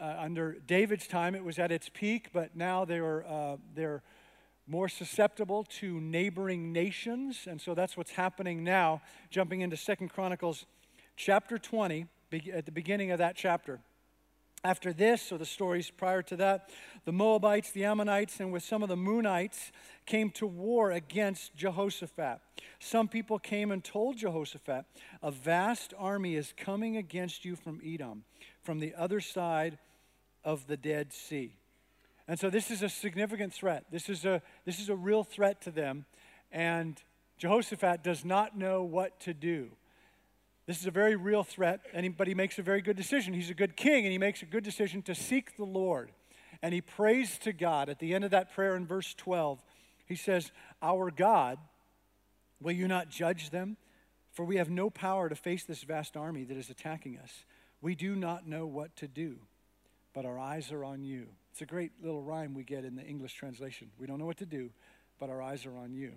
uh, 0.00 0.16
under 0.18 0.58
David's 0.66 1.06
time, 1.06 1.34
it 1.34 1.44
was 1.44 1.58
at 1.58 1.72
its 1.72 1.88
peak, 1.88 2.28
but 2.32 2.56
now 2.56 2.84
they 2.84 3.00
were, 3.00 3.24
uh, 3.26 3.56
they're 3.74 4.02
more 4.66 4.88
susceptible 4.88 5.64
to 5.64 6.00
neighboring 6.00 6.72
nations. 6.72 7.46
And 7.48 7.60
so 7.60 7.74
that's 7.74 7.96
what's 7.96 8.12
happening 8.12 8.62
now, 8.62 9.00
jumping 9.30 9.62
into 9.62 9.76
Second 9.76 10.10
Chronicles 10.10 10.66
chapter 11.16 11.58
20, 11.58 12.06
at 12.52 12.66
the 12.66 12.72
beginning 12.72 13.10
of 13.10 13.18
that 13.18 13.34
chapter. 13.34 13.80
After 14.64 14.92
this, 14.92 15.30
or 15.30 15.38
the 15.38 15.46
stories 15.46 15.90
prior 15.90 16.20
to 16.22 16.36
that, 16.36 16.70
the 17.04 17.12
Moabites, 17.12 17.70
the 17.70 17.84
Ammonites, 17.84 18.40
and 18.40 18.52
with 18.52 18.64
some 18.64 18.82
of 18.82 18.88
the 18.88 18.96
Meunites 18.96 19.70
came 20.04 20.30
to 20.30 20.46
war 20.46 20.90
against 20.90 21.54
Jehoshaphat. 21.54 22.40
Some 22.80 23.06
people 23.06 23.38
came 23.38 23.70
and 23.70 23.84
told 23.84 24.16
Jehoshaphat, 24.16 24.84
A 25.22 25.30
vast 25.30 25.94
army 25.96 26.34
is 26.34 26.52
coming 26.56 26.96
against 26.96 27.44
you 27.44 27.54
from 27.54 27.80
Edom, 27.86 28.24
from 28.60 28.80
the 28.80 28.94
other 28.96 29.20
side 29.20 29.78
of 30.44 30.66
the 30.66 30.76
Dead 30.76 31.12
Sea. 31.12 31.54
And 32.26 32.38
so 32.38 32.50
this 32.50 32.70
is 32.70 32.82
a 32.82 32.88
significant 32.88 33.54
threat. 33.54 33.84
This 33.90 34.08
is 34.08 34.24
a, 34.24 34.42
this 34.64 34.80
is 34.80 34.88
a 34.88 34.96
real 34.96 35.22
threat 35.22 35.60
to 35.62 35.70
them. 35.70 36.04
And 36.50 37.00
Jehoshaphat 37.38 38.02
does 38.02 38.24
not 38.24 38.58
know 38.58 38.82
what 38.82 39.20
to 39.20 39.32
do. 39.32 39.70
This 40.68 40.80
is 40.80 40.86
a 40.86 40.90
very 40.90 41.16
real 41.16 41.44
threat, 41.44 41.80
and 41.94 42.14
but 42.14 42.26
he 42.26 42.34
makes 42.34 42.58
a 42.58 42.62
very 42.62 42.82
good 42.82 42.94
decision. 42.94 43.32
He's 43.32 43.48
a 43.48 43.54
good 43.54 43.74
king, 43.74 44.04
and 44.04 44.12
he 44.12 44.18
makes 44.18 44.42
a 44.42 44.44
good 44.44 44.62
decision 44.62 45.00
to 45.04 45.14
seek 45.14 45.56
the 45.56 45.64
Lord. 45.64 46.12
And 46.60 46.74
he 46.74 46.82
prays 46.82 47.38
to 47.38 47.54
God. 47.54 47.88
At 47.88 48.00
the 48.00 48.12
end 48.12 48.22
of 48.22 48.32
that 48.32 48.52
prayer 48.52 48.76
in 48.76 48.86
verse 48.86 49.14
12, 49.14 49.62
he 50.04 50.14
says, 50.14 50.52
Our 50.82 51.10
God, 51.10 51.58
will 52.60 52.72
you 52.72 52.86
not 52.86 53.08
judge 53.08 53.48
them? 53.48 53.78
For 54.30 54.44
we 54.44 54.56
have 54.56 54.68
no 54.68 54.90
power 54.90 55.30
to 55.30 55.34
face 55.34 55.64
this 55.64 55.84
vast 55.84 56.18
army 56.18 56.44
that 56.44 56.58
is 56.58 56.68
attacking 56.68 57.16
us. 57.16 57.46
We 57.80 57.94
do 57.94 58.14
not 58.14 58.46
know 58.46 58.66
what 58.66 58.94
to 58.96 59.08
do, 59.08 59.38
but 60.12 60.26
our 60.26 60.38
eyes 60.38 60.70
are 60.70 60.84
on 60.84 61.02
you. 61.02 61.28
It's 61.50 61.62
a 61.62 61.66
great 61.66 61.92
little 62.02 62.22
rhyme 62.22 62.52
we 62.52 62.62
get 62.62 62.84
in 62.84 62.94
the 62.94 63.04
English 63.04 63.32
translation. 63.32 63.90
We 63.98 64.06
don't 64.06 64.18
know 64.18 64.26
what 64.26 64.36
to 64.36 64.46
do, 64.46 64.68
but 65.18 65.30
our 65.30 65.40
eyes 65.40 65.64
are 65.64 65.78
on 65.78 65.94
you. 65.94 66.12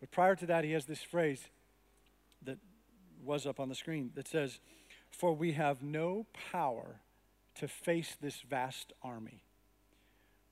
But 0.00 0.10
prior 0.10 0.34
to 0.34 0.46
that, 0.46 0.64
he 0.64 0.72
has 0.72 0.86
this 0.86 1.02
phrase 1.02 1.40
that 2.42 2.58
was 3.24 3.46
up 3.46 3.60
on 3.60 3.68
the 3.68 3.74
screen 3.74 4.10
that 4.14 4.28
says, 4.28 4.60
For 5.10 5.32
we 5.34 5.52
have 5.52 5.82
no 5.82 6.26
power 6.50 7.00
to 7.56 7.68
face 7.68 8.16
this 8.20 8.40
vast 8.40 8.92
army. 9.02 9.42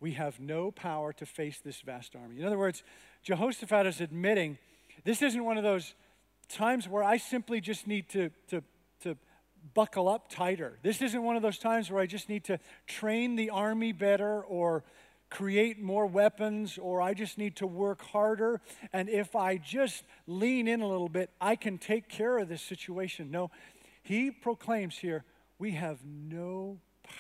We 0.01 0.13
have 0.13 0.39
no 0.39 0.71
power 0.71 1.13
to 1.15 1.27
face 1.27 1.61
this 1.65 1.81
vast 1.81 2.15
army. 2.15 2.41
In 2.41 2.47
other 2.47 2.59
words, 2.59 2.83
Jehoshaphat 3.23 3.87
is 3.87 4.01
admitting 4.01 4.59
this 5.05 5.23
isn't 5.23 5.45
one 5.45 5.57
of 5.57 5.65
those 5.65 5.95
times 6.49 6.89
where 6.89 7.03
I 7.03 7.17
simply 7.17 7.61
just 7.61 7.87
need 7.87 8.09
to, 8.11 8.31
to, 8.49 8.63
to 9.03 9.17
buckle 9.75 10.09
up 10.09 10.29
tighter. 10.29 10.79
This 10.83 11.03
isn't 11.03 11.23
one 11.23 11.37
of 11.37 11.43
those 11.43 11.59
times 11.59 11.91
where 11.91 12.01
I 12.01 12.07
just 12.07 12.29
need 12.29 12.45
to 12.45 12.59
train 12.87 13.37
the 13.37 13.51
army 13.51 13.93
better 13.93 14.43
or 14.43 14.85
create 15.31 15.81
more 15.81 16.07
weapons 16.07 16.79
or 16.79 17.03
I 17.03 17.15
just 17.15 17.39
need 17.39 17.57
to 17.57 17.67
work 17.67 18.03
harder. 18.03 18.61
And 18.93 19.09
if 19.09 19.37
I 19.37 19.57
just 19.57 20.05
lean 20.27 20.69
in 20.69 20.81
a 20.81 20.89
little 20.89 21.09
bit, 21.09 21.31
I 21.41 21.57
can 21.57 21.79
take 21.79 22.09
care 22.09 22.39
of 22.39 22.49
this 22.49 22.63
situation. 22.63 23.31
No, 23.31 23.51
he 24.03 24.31
proclaims 24.31 24.97
here 24.99 25.25
we 25.59 25.73
have 25.73 25.99
no 26.05 26.79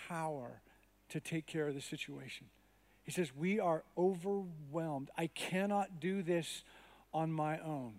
power 0.08 0.62
to 1.08 1.20
take 1.20 1.46
care 1.46 1.66
of 1.68 1.74
the 1.74 1.80
situation. 1.80 2.46
He 3.02 3.10
says, 3.10 3.32
We 3.34 3.58
are 3.58 3.84
overwhelmed. 3.96 5.10
I 5.16 5.28
cannot 5.28 6.00
do 6.00 6.22
this 6.22 6.62
on 7.12 7.32
my 7.32 7.58
own. 7.58 7.94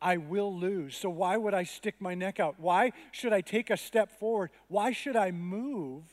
I 0.00 0.18
will 0.18 0.54
lose. 0.54 0.96
So, 0.96 1.10
why 1.10 1.36
would 1.36 1.54
I 1.54 1.64
stick 1.64 1.96
my 2.00 2.14
neck 2.14 2.40
out? 2.40 2.56
Why 2.58 2.92
should 3.10 3.32
I 3.32 3.40
take 3.40 3.70
a 3.70 3.76
step 3.76 4.18
forward? 4.18 4.50
Why 4.68 4.92
should 4.92 5.16
I 5.16 5.30
move 5.30 6.04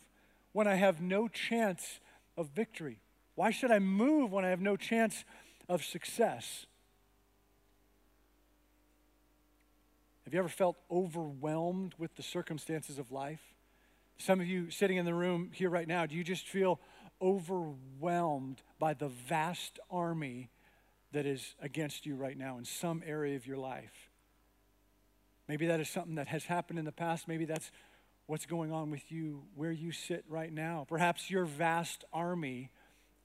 when 0.52 0.68
I 0.68 0.76
have 0.76 1.02
no 1.02 1.28
chance 1.28 2.01
of 2.38 2.50
victory? 2.50 3.02
Why 3.36 3.52
should 3.52 3.72
I 3.72 3.80
move 3.80 4.32
when 4.32 4.46
I 4.46 4.50
have 4.50 4.62
no 4.62 4.76
chance 4.76 5.24
of 5.70 5.84
success? 5.84 6.66
Have 10.26 10.34
you 10.34 10.40
ever 10.40 10.50
felt 10.50 10.78
overwhelmed 10.90 11.96
with 11.98 12.16
the 12.16 12.24
circumstances 12.24 13.00
of 13.00 13.12
life? 13.12 13.42
Some 14.18 14.40
of 14.40 14.48
you 14.48 14.70
sitting 14.70 14.98
in 14.98 15.06
the 15.06 15.14
room 15.14 15.52
here 15.54 15.70
right 15.70 15.88
now, 15.88 16.06
do 16.06 16.16
you 16.16 16.24
just 16.24 16.48
feel 16.48 16.80
overwhelmed 17.22 18.62
by 18.80 18.94
the 18.94 19.08
vast 19.08 19.80
army 19.90 20.50
that 21.12 21.26
is 21.26 21.56
against 21.62 22.06
you 22.06 22.16
right 22.16 22.38
now 22.38 22.58
in 22.58 22.66
some 22.66 23.04
area 23.06 23.36
of 23.36 23.46
your 23.46 23.58
life? 23.58 24.10
Maybe 25.48 25.68
that 25.68 25.80
is 25.82 25.90
something 25.90 26.16
that 26.16 26.30
has 26.30 26.46
happened 26.46 26.80
in 26.80 26.86
the 26.86 26.92
past. 26.92 27.28
Maybe 27.28 27.46
that's 27.46 27.72
what's 28.32 28.46
going 28.46 28.72
on 28.72 28.90
with 28.90 29.12
you 29.12 29.44
where 29.56 29.74
you 29.74 29.92
sit 29.92 30.24
right 30.30 30.54
now. 30.54 30.86
Perhaps 30.88 31.30
your 31.30 31.44
vast 31.44 32.06
army 32.14 32.72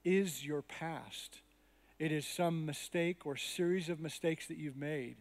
is 0.05 0.45
your 0.45 0.63
past. 0.63 1.43
It 2.01 2.11
is 2.11 2.27
some 2.27 2.67
mistake 2.67 3.25
or 3.25 3.37
series 3.37 3.89
of 3.89 4.01
mistakes 4.01 4.49
that 4.49 4.57
you've 4.57 4.77
made 4.77 5.19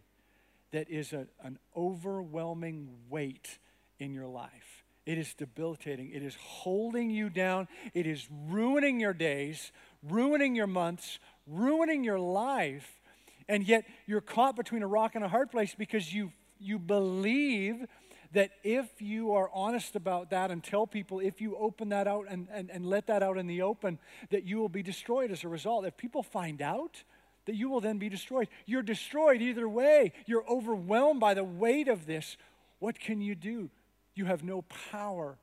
that 0.72 0.90
is 0.90 1.12
a, 1.12 1.28
an 1.40 1.60
overwhelming 1.76 2.88
weight 3.08 3.60
in 4.00 4.12
your 4.12 4.26
life. 4.26 4.82
It 5.06 5.18
is 5.18 5.32
debilitating. 5.34 6.10
It 6.10 6.24
is 6.24 6.34
holding 6.34 7.08
you 7.08 7.30
down. 7.30 7.68
It 7.94 8.08
is 8.08 8.26
ruining 8.48 8.98
your 8.98 9.14
days, 9.14 9.70
ruining 10.02 10.56
your 10.56 10.66
months, 10.66 11.20
ruining 11.46 12.02
your 12.02 12.18
life. 12.18 13.00
And 13.48 13.62
yet 13.62 13.84
you're 14.04 14.20
caught 14.20 14.56
between 14.56 14.82
a 14.82 14.88
rock 14.88 15.14
and 15.14 15.24
a 15.24 15.28
hard 15.28 15.52
place 15.52 15.76
because 15.78 16.12
you, 16.12 16.32
you 16.58 16.80
believe 16.80 17.86
that 18.32 18.50
if 18.62 19.00
you 19.00 19.32
are 19.32 19.50
honest 19.52 19.96
about 19.96 20.30
that 20.30 20.50
and 20.50 20.62
tell 20.62 20.86
people, 20.86 21.20
if 21.20 21.40
you 21.40 21.56
open 21.56 21.90
that 21.90 22.06
out 22.06 22.26
and, 22.28 22.48
and, 22.52 22.70
and 22.70 22.86
let 22.86 23.06
that 23.06 23.22
out 23.22 23.38
in 23.38 23.46
the 23.46 23.62
open, 23.62 23.98
that 24.30 24.44
you 24.44 24.58
will 24.58 24.68
be 24.68 24.82
destroyed 24.82 25.30
as 25.30 25.44
a 25.44 25.48
result. 25.48 25.84
If 25.84 25.96
people 25.96 26.22
find 26.22 26.62
out, 26.62 27.02
that 27.46 27.54
you 27.54 27.68
will 27.68 27.80
then 27.80 27.98
be 27.98 28.08
destroyed. 28.08 28.48
You're 28.66 28.82
destroyed 28.82 29.40
either 29.40 29.68
way. 29.68 30.12
You're 30.26 30.46
overwhelmed 30.48 31.20
by 31.20 31.34
the 31.34 31.44
weight 31.44 31.88
of 31.88 32.06
this. 32.06 32.36
What 32.80 32.98
can 32.98 33.20
you 33.20 33.34
do? 33.34 33.70
You 34.14 34.26
have 34.26 34.42
no 34.42 34.62
power 34.62 35.38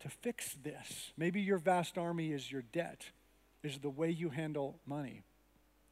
to 0.00 0.08
fix 0.08 0.56
this. 0.62 1.12
Maybe 1.16 1.40
your 1.40 1.58
vast 1.58 1.96
army 1.96 2.32
is 2.32 2.50
your 2.50 2.62
debt, 2.72 3.10
is 3.62 3.78
the 3.78 3.90
way 3.90 4.10
you 4.10 4.30
handle 4.30 4.80
money. 4.84 5.22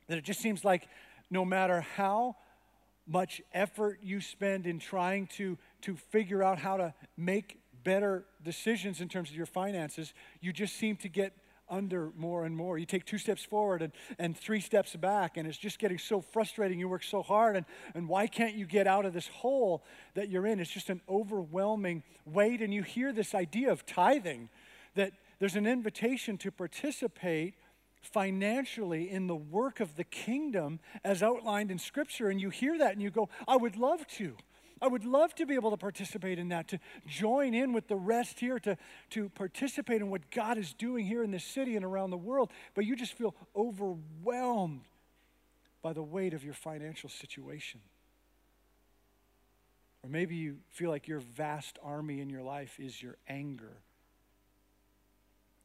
That 0.09 0.19
it 0.19 0.25
just 0.25 0.41
seems 0.41 0.65
like 0.65 0.89
no 1.31 1.45
matter 1.45 1.83
how 1.97 2.37
much 3.11 3.43
effort 3.53 3.99
you 4.03 4.21
spend 4.21 4.67
in 4.67 4.79
trying 4.79 5.27
to, 5.27 5.59
to 5.83 5.97
figure 5.97 6.43
out 6.43 6.59
how 6.59 6.77
to 6.77 6.95
make 7.17 7.59
better 7.83 8.25
decisions 8.45 9.01
in 9.01 9.09
terms 9.09 9.31
of 9.31 9.37
your 9.37 9.47
finances, 9.47 10.15
you 10.41 10.53
just 10.53 10.77
seem 10.77 10.97
to 10.97 11.09
get 11.09 11.33
under 11.69 12.11
more 12.17 12.45
and 12.45 12.57
more. 12.57 12.79
You 12.79 12.87
take 12.87 13.05
two 13.05 13.19
steps 13.19 13.45
forward 13.45 13.83
and, 13.83 13.93
and 14.19 14.37
three 14.37 14.61
steps 14.61 14.95
back, 14.97 15.37
and 15.37 15.47
it's 15.49 15.59
just 15.59 15.79
getting 15.79 15.99
so 15.99 16.21
frustrating. 16.21 16.79
You 16.79 16.89
work 16.89 17.05
so 17.05 17.23
hard, 17.23 17.57
and, 17.57 17.65
and 17.95 18.09
why 18.09 18.27
can't 18.27 18.55
you 18.55 18.67
get 18.67 18.87
out 18.87 19.05
of 19.05 19.13
this 19.13 19.29
hole 19.29 19.85
that 20.15 20.29
you're 20.29 20.47
in? 20.47 20.61
It's 20.61 20.71
just 20.71 20.91
an 20.91 21.01
overwhelming 21.09 22.03
weight. 22.27 22.61
And 22.61 22.73
you 22.75 22.83
hear 22.83 23.13
this 23.13 23.35
idea 23.35 23.71
of 23.73 23.87
tithing 23.87 24.49
that 24.95 25.13
there's 25.39 25.57
an 25.57 25.67
invitation 25.67 26.37
to 26.39 26.51
participate 26.51 27.55
financially 28.01 29.11
in 29.11 29.27
the 29.27 29.37
work 29.37 29.81
of 29.81 29.97
the 29.97 30.05
kingdom 30.05 30.81
as 31.05 31.23
outlined 31.23 31.71
in 31.71 31.79
Scripture. 31.79 32.29
And 32.29 32.41
you 32.41 32.51
hear 32.51 32.79
that 32.79 32.93
and 32.93 33.03
you 33.03 33.11
go, 33.11 33.29
I 33.47 33.57
would 33.57 33.77
love 33.77 34.07
to. 34.19 34.37
I 34.83 34.89
would 34.89 35.05
love 35.05 35.35
to 35.35 35.45
be 35.45 35.55
able 35.55 35.71
to 35.71 35.77
participate 35.77 36.39
in 36.39 36.49
that, 36.49 36.69
to 36.69 36.81
join 37.07 37.53
in 37.53 37.75
with 37.75 37.89
the 37.89 37.97
rest 37.97 38.41
here, 38.41 38.59
to, 38.61 38.79
to 39.11 39.29
participate 39.29 40.01
in 40.01 40.09
what 40.09 40.31
God 40.31 40.57
is 40.57 40.73
doing 40.73 41.05
here 41.05 41.23
in 41.23 41.31
this 41.31 41.45
city 41.45 41.77
and 41.77 41.85
around 41.85 42.11
the 42.11 42.17
world. 42.17 42.51
But 42.75 42.87
you 42.87 42.97
just 42.97 43.13
feel 43.13 43.35
overwhelmed 43.55 44.87
by 45.83 45.93
the 45.93 46.03
weight 46.03 46.33
of 46.33 46.45
your 46.45 46.55
financial 46.55 47.11
situation. 47.11 47.81
Or 50.03 50.09
maybe 50.09 50.37
you 50.37 50.57
feel 50.71 50.89
like 50.89 51.09
your 51.09 51.21
vast 51.21 51.79
army 51.83 52.21
in 52.21 52.31
your 52.31 52.43
life 52.43 52.81
is 52.81 53.03
your 53.03 53.17
anger. 53.29 53.83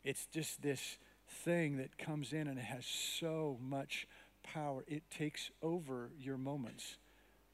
It's 0.04 0.26
just 0.28 0.62
this 0.62 0.98
thing 1.28 1.78
that 1.78 1.98
comes 1.98 2.34
in 2.34 2.48
and 2.48 2.60
has 2.60 2.86
so 2.86 3.58
much 3.62 4.08
power. 4.44 4.84
It 4.88 5.04
takes 5.10 5.52
over 5.62 6.12
your 6.20 6.38
moments 6.38 6.98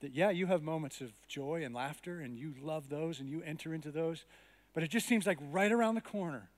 that, 0.01 0.13
yeah, 0.13 0.29
you 0.29 0.47
have 0.47 0.61
moments 0.63 1.01
of 1.01 1.13
joy 1.27 1.63
and 1.63 1.73
laughter 1.73 2.19
and 2.19 2.37
you 2.37 2.53
love 2.61 2.89
those 2.89 3.19
and 3.19 3.29
you 3.29 3.41
enter 3.43 3.73
into 3.73 3.91
those, 3.91 4.25
but 4.73 4.83
it 4.83 4.89
just 4.89 5.07
seems 5.07 5.25
like 5.25 5.37
right 5.51 5.71
around 5.71 5.95
the 5.95 6.01
corner, 6.01 6.49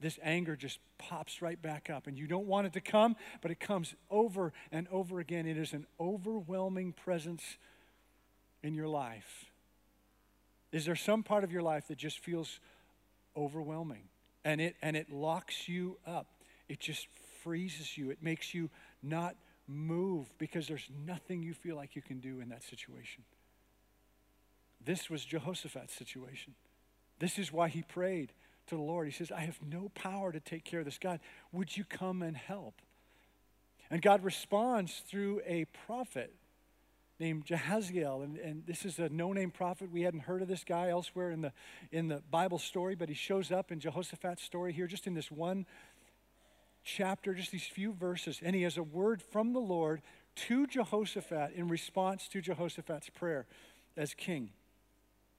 this 0.00 0.18
anger 0.22 0.56
just 0.56 0.78
pops 0.98 1.40
right 1.40 1.60
back 1.60 1.88
up 1.88 2.06
and 2.06 2.18
you 2.18 2.26
don't 2.26 2.46
want 2.46 2.66
it 2.66 2.72
to 2.74 2.80
come, 2.80 3.16
but 3.40 3.50
it 3.50 3.60
comes 3.60 3.94
over 4.10 4.52
and 4.72 4.86
over 4.90 5.20
again. 5.20 5.46
It 5.46 5.56
is 5.56 5.72
an 5.72 5.86
overwhelming 5.98 6.92
presence 6.92 7.42
in 8.62 8.74
your 8.74 8.88
life. 8.88 9.46
Is 10.72 10.84
there 10.84 10.96
some 10.96 11.22
part 11.22 11.44
of 11.44 11.52
your 11.52 11.62
life 11.62 11.88
that 11.88 11.96
just 11.96 12.18
feels 12.18 12.60
overwhelming 13.36 14.08
and 14.44 14.60
it, 14.60 14.76
and 14.82 14.96
it 14.96 15.10
locks 15.10 15.68
you 15.68 15.98
up? 16.06 16.26
It 16.68 16.80
just 16.80 17.06
freezes 17.42 17.96
you. 17.96 18.10
It 18.10 18.22
makes 18.22 18.54
you 18.54 18.70
not 19.02 19.36
move 19.68 20.26
because 20.38 20.66
there's 20.66 20.88
nothing 21.06 21.42
you 21.42 21.54
feel 21.54 21.76
like 21.76 21.96
you 21.96 22.02
can 22.02 22.20
do 22.20 22.40
in 22.40 22.48
that 22.50 22.62
situation. 22.62 23.24
This 24.84 25.10
was 25.10 25.24
Jehoshaphat's 25.24 25.94
situation. 25.94 26.54
This 27.18 27.38
is 27.38 27.52
why 27.52 27.68
he 27.68 27.82
prayed 27.82 28.32
to 28.68 28.76
the 28.76 28.82
Lord. 28.82 29.06
He 29.06 29.12
says, 29.12 29.32
I 29.32 29.40
have 29.40 29.58
no 29.66 29.90
power 29.94 30.32
to 30.32 30.40
take 30.40 30.64
care 30.64 30.80
of 30.80 30.84
this. 30.84 30.98
God, 30.98 31.20
would 31.52 31.76
you 31.76 31.84
come 31.84 32.22
and 32.22 32.36
help? 32.36 32.74
And 33.90 34.02
God 34.02 34.24
responds 34.24 35.02
through 35.06 35.40
a 35.46 35.66
prophet 35.86 36.34
named 37.18 37.46
Jahaziel. 37.46 38.22
And, 38.24 38.36
and 38.38 38.66
this 38.66 38.84
is 38.84 38.98
a 38.98 39.08
no 39.08 39.32
name 39.32 39.50
prophet. 39.50 39.90
We 39.90 40.02
hadn't 40.02 40.20
heard 40.20 40.42
of 40.42 40.48
this 40.48 40.64
guy 40.64 40.90
elsewhere 40.90 41.30
in 41.30 41.40
the, 41.40 41.52
in 41.90 42.08
the 42.08 42.22
Bible 42.30 42.58
story, 42.58 42.94
but 42.94 43.08
he 43.08 43.14
shows 43.14 43.50
up 43.50 43.72
in 43.72 43.80
Jehoshaphat's 43.80 44.42
story 44.42 44.72
here, 44.72 44.86
just 44.86 45.06
in 45.06 45.14
this 45.14 45.30
one 45.30 45.66
chapter, 46.86 47.34
just 47.34 47.50
these 47.50 47.66
few 47.66 47.92
verses, 47.92 48.40
and 48.42 48.54
he 48.54 48.62
has 48.62 48.78
a 48.78 48.82
word 48.82 49.20
from 49.20 49.52
the 49.52 49.58
Lord 49.58 50.00
to 50.36 50.66
Jehoshaphat 50.66 51.52
in 51.54 51.68
response 51.68 52.28
to 52.28 52.40
Jehoshaphat's 52.40 53.10
prayer 53.10 53.46
as 53.96 54.14
king. 54.14 54.50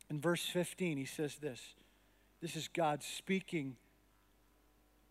In 0.09 0.19
verse 0.19 0.45
15, 0.45 0.97
he 0.97 1.05
says 1.05 1.35
this 1.35 1.61
this 2.41 2.55
is 2.55 2.67
God 2.67 3.01
speaking 3.01 3.77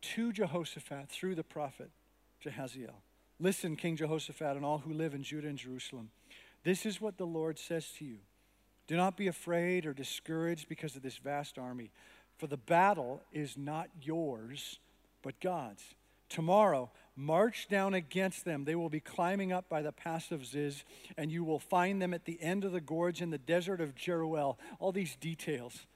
to 0.02 0.32
Jehoshaphat 0.32 1.08
through 1.08 1.34
the 1.34 1.42
prophet 1.42 1.90
Jahaziel. 2.44 2.94
Listen, 3.40 3.76
King 3.76 3.96
Jehoshaphat, 3.96 4.56
and 4.56 4.64
all 4.64 4.78
who 4.78 4.92
live 4.92 5.12
in 5.12 5.22
Judah 5.22 5.48
and 5.48 5.58
Jerusalem. 5.58 6.10
This 6.64 6.86
is 6.86 7.00
what 7.00 7.18
the 7.18 7.26
Lord 7.26 7.58
says 7.58 7.90
to 7.98 8.04
you 8.04 8.18
Do 8.86 8.96
not 8.96 9.16
be 9.16 9.26
afraid 9.26 9.86
or 9.86 9.92
discouraged 9.92 10.68
because 10.68 10.96
of 10.96 11.02
this 11.02 11.16
vast 11.16 11.58
army, 11.58 11.90
for 12.38 12.46
the 12.46 12.56
battle 12.56 13.22
is 13.32 13.56
not 13.56 13.88
yours, 14.00 14.78
but 15.22 15.40
God's. 15.40 15.82
Tomorrow, 16.28 16.90
march 17.14 17.68
down 17.68 17.94
against 17.94 18.44
them. 18.44 18.64
They 18.64 18.74
will 18.74 18.88
be 18.88 19.00
climbing 19.00 19.52
up 19.52 19.68
by 19.68 19.82
the 19.82 19.92
pass 19.92 20.30
of 20.30 20.44
Ziz, 20.44 20.84
and 21.16 21.30
you 21.30 21.44
will 21.44 21.58
find 21.58 22.00
them 22.00 22.12
at 22.12 22.24
the 22.24 22.40
end 22.42 22.64
of 22.64 22.72
the 22.72 22.80
gorge 22.80 23.22
in 23.22 23.30
the 23.30 23.38
desert 23.38 23.80
of 23.80 23.94
Jeruel. 23.94 24.58
All 24.78 24.92
these 24.92 25.16
details. 25.16 25.86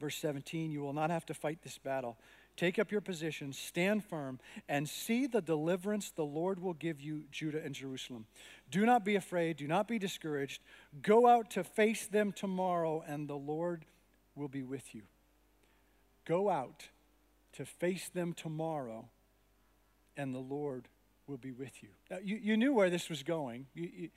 Verse 0.00 0.16
17 0.16 0.70
You 0.70 0.80
will 0.80 0.92
not 0.92 1.10
have 1.10 1.26
to 1.26 1.34
fight 1.34 1.62
this 1.62 1.78
battle. 1.78 2.18
Take 2.56 2.80
up 2.80 2.90
your 2.90 3.00
position, 3.00 3.52
stand 3.52 4.04
firm, 4.04 4.40
and 4.68 4.88
see 4.88 5.28
the 5.28 5.40
deliverance 5.40 6.10
the 6.10 6.24
Lord 6.24 6.60
will 6.60 6.74
give 6.74 7.00
you, 7.00 7.22
Judah 7.30 7.62
and 7.64 7.72
Jerusalem. 7.72 8.26
Do 8.68 8.84
not 8.84 9.04
be 9.04 9.14
afraid, 9.14 9.58
do 9.58 9.68
not 9.68 9.86
be 9.86 10.00
discouraged. 10.00 10.60
Go 11.00 11.28
out 11.28 11.50
to 11.52 11.62
face 11.62 12.08
them 12.08 12.32
tomorrow, 12.32 13.04
and 13.06 13.28
the 13.28 13.36
Lord 13.36 13.84
will 14.34 14.48
be 14.48 14.64
with 14.64 14.92
you. 14.92 15.02
Go 16.24 16.50
out 16.50 16.88
to 17.58 17.64
face 17.64 18.08
them 18.08 18.32
tomorrow, 18.32 19.08
and 20.16 20.32
the 20.32 20.38
Lord 20.38 20.86
will 21.26 21.38
be 21.38 21.50
with 21.50 21.82
you. 21.82 21.88
Now, 22.08 22.18
you, 22.22 22.36
you 22.36 22.56
knew 22.56 22.72
where 22.72 22.88
this 22.88 23.08
was 23.10 23.24
going. 23.24 23.66
You, 23.74 23.90
you, 23.92 24.08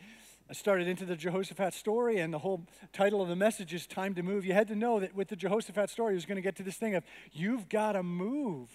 I 0.47 0.53
started 0.53 0.87
into 0.87 1.05
the 1.05 1.15
Jehoshaphat 1.15 1.73
story, 1.73 2.19
and 2.19 2.31
the 2.31 2.37
whole 2.37 2.67
title 2.93 3.19
of 3.19 3.29
the 3.29 3.35
message 3.35 3.73
is 3.73 3.87
Time 3.87 4.13
to 4.13 4.21
Move. 4.21 4.45
You 4.45 4.53
had 4.53 4.67
to 4.67 4.75
know 4.75 4.99
that 4.99 5.15
with 5.15 5.29
the 5.29 5.35
Jehoshaphat 5.35 5.89
story, 5.89 6.13
he 6.13 6.15
was 6.15 6.27
going 6.27 6.35
to 6.35 6.41
get 6.43 6.55
to 6.57 6.63
this 6.63 6.77
thing 6.77 6.93
of, 6.93 7.03
you've 7.31 7.67
got 7.67 7.93
to 7.93 8.03
move. 8.03 8.69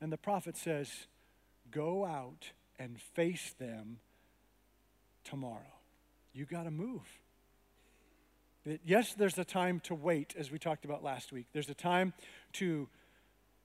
And 0.00 0.12
the 0.12 0.18
prophet 0.18 0.56
says, 0.56 0.90
go 1.70 2.04
out 2.04 2.50
and 2.80 3.00
face 3.00 3.54
them 3.60 3.98
tomorrow. 5.22 5.78
You 6.32 6.46
got 6.46 6.64
to 6.64 6.72
move. 6.72 7.02
Yes, 8.84 9.14
there's 9.14 9.38
a 9.38 9.44
time 9.44 9.78
to 9.84 9.94
wait, 9.94 10.34
as 10.36 10.50
we 10.50 10.58
talked 10.58 10.84
about 10.84 11.04
last 11.04 11.30
week. 11.32 11.46
There's 11.52 11.70
a 11.70 11.74
time 11.74 12.12
to 12.54 12.88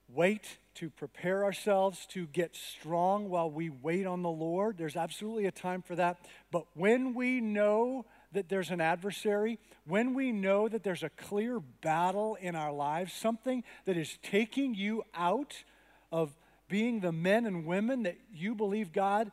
wait 0.08 0.58
to 0.76 0.90
prepare 0.90 1.44
ourselves 1.44 2.06
to 2.08 2.28
get 2.28 2.56
strong 2.56 3.30
while 3.30 3.50
we 3.50 3.70
wait 3.70 4.06
on 4.06 4.22
the 4.22 4.30
Lord. 4.30 4.78
There's 4.78 4.96
absolutely 4.96 5.46
a 5.46 5.52
time 5.52 5.82
for 5.82 5.96
that. 5.96 6.18
But 6.52 6.66
when 6.74 7.14
we 7.14 7.42
know 7.42 8.06
that 8.34 8.50
there's 8.50 8.70
an 8.70 8.82
adversary, 8.82 9.58
when 9.88 10.14
we 10.14 10.32
know 10.32 10.68
that 10.68 10.84
there's 10.84 11.04
a 11.04 11.10
clear 11.10 11.60
battle 11.82 12.36
in 12.36 12.56
our 12.56 12.72
lives, 12.72 13.14
something 13.14 13.64
that 13.86 13.98
is 13.98 14.18
taking 14.22 14.76
you 14.76 15.04
out 15.14 15.64
of 16.12 16.36
being 16.68 17.00
the 17.00 17.12
men 17.12 17.46
and 17.46 17.66
women 17.66 18.04
that 18.04 18.18
you 18.34 18.56
believe 18.56 18.92
God 18.92 19.32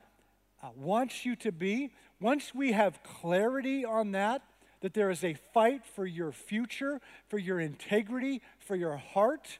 uh, 0.62 0.68
wants 0.76 1.24
you 1.24 1.34
to 1.36 1.50
be, 1.50 1.92
once 2.20 2.54
we 2.54 2.72
have 2.72 3.02
clarity 3.02 3.84
on 3.84 4.12
that, 4.12 4.42
that 4.80 4.94
there 4.94 5.10
is 5.10 5.24
a 5.24 5.34
fight 5.52 5.84
for 5.84 6.06
your 6.06 6.32
future, 6.32 7.00
for 7.28 7.38
your 7.38 7.58
integrity, 7.58 8.42
for 8.58 8.76
your 8.76 8.96
heart, 8.96 9.58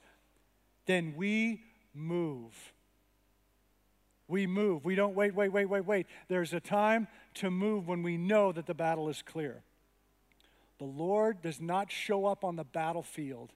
then 0.87 1.15
we 1.17 1.63
move. 1.95 2.73
We 4.29 4.47
move. 4.47 4.85
We 4.85 4.95
don't 4.95 5.15
wait, 5.15 5.35
wait, 5.35 5.51
wait, 5.51 5.67
wait, 5.67 5.85
wait. 5.85 6.07
There's 6.29 6.53
a 6.53 6.61
time 6.61 7.09
to 7.35 7.51
move 7.51 7.89
when 7.89 8.03
we 8.03 8.17
know 8.17 8.53
that 8.53 8.67
the 8.67 8.75
battle 8.75 9.09
is 9.09 9.23
clear. 9.23 9.63
The 10.79 10.85
Lord 10.85 11.43
does 11.43 11.61
not 11.61 11.93
show 11.93 12.27
up 12.27 12.45
on 12.45 12.57
the 12.57 12.65
battlefield 12.65 13.53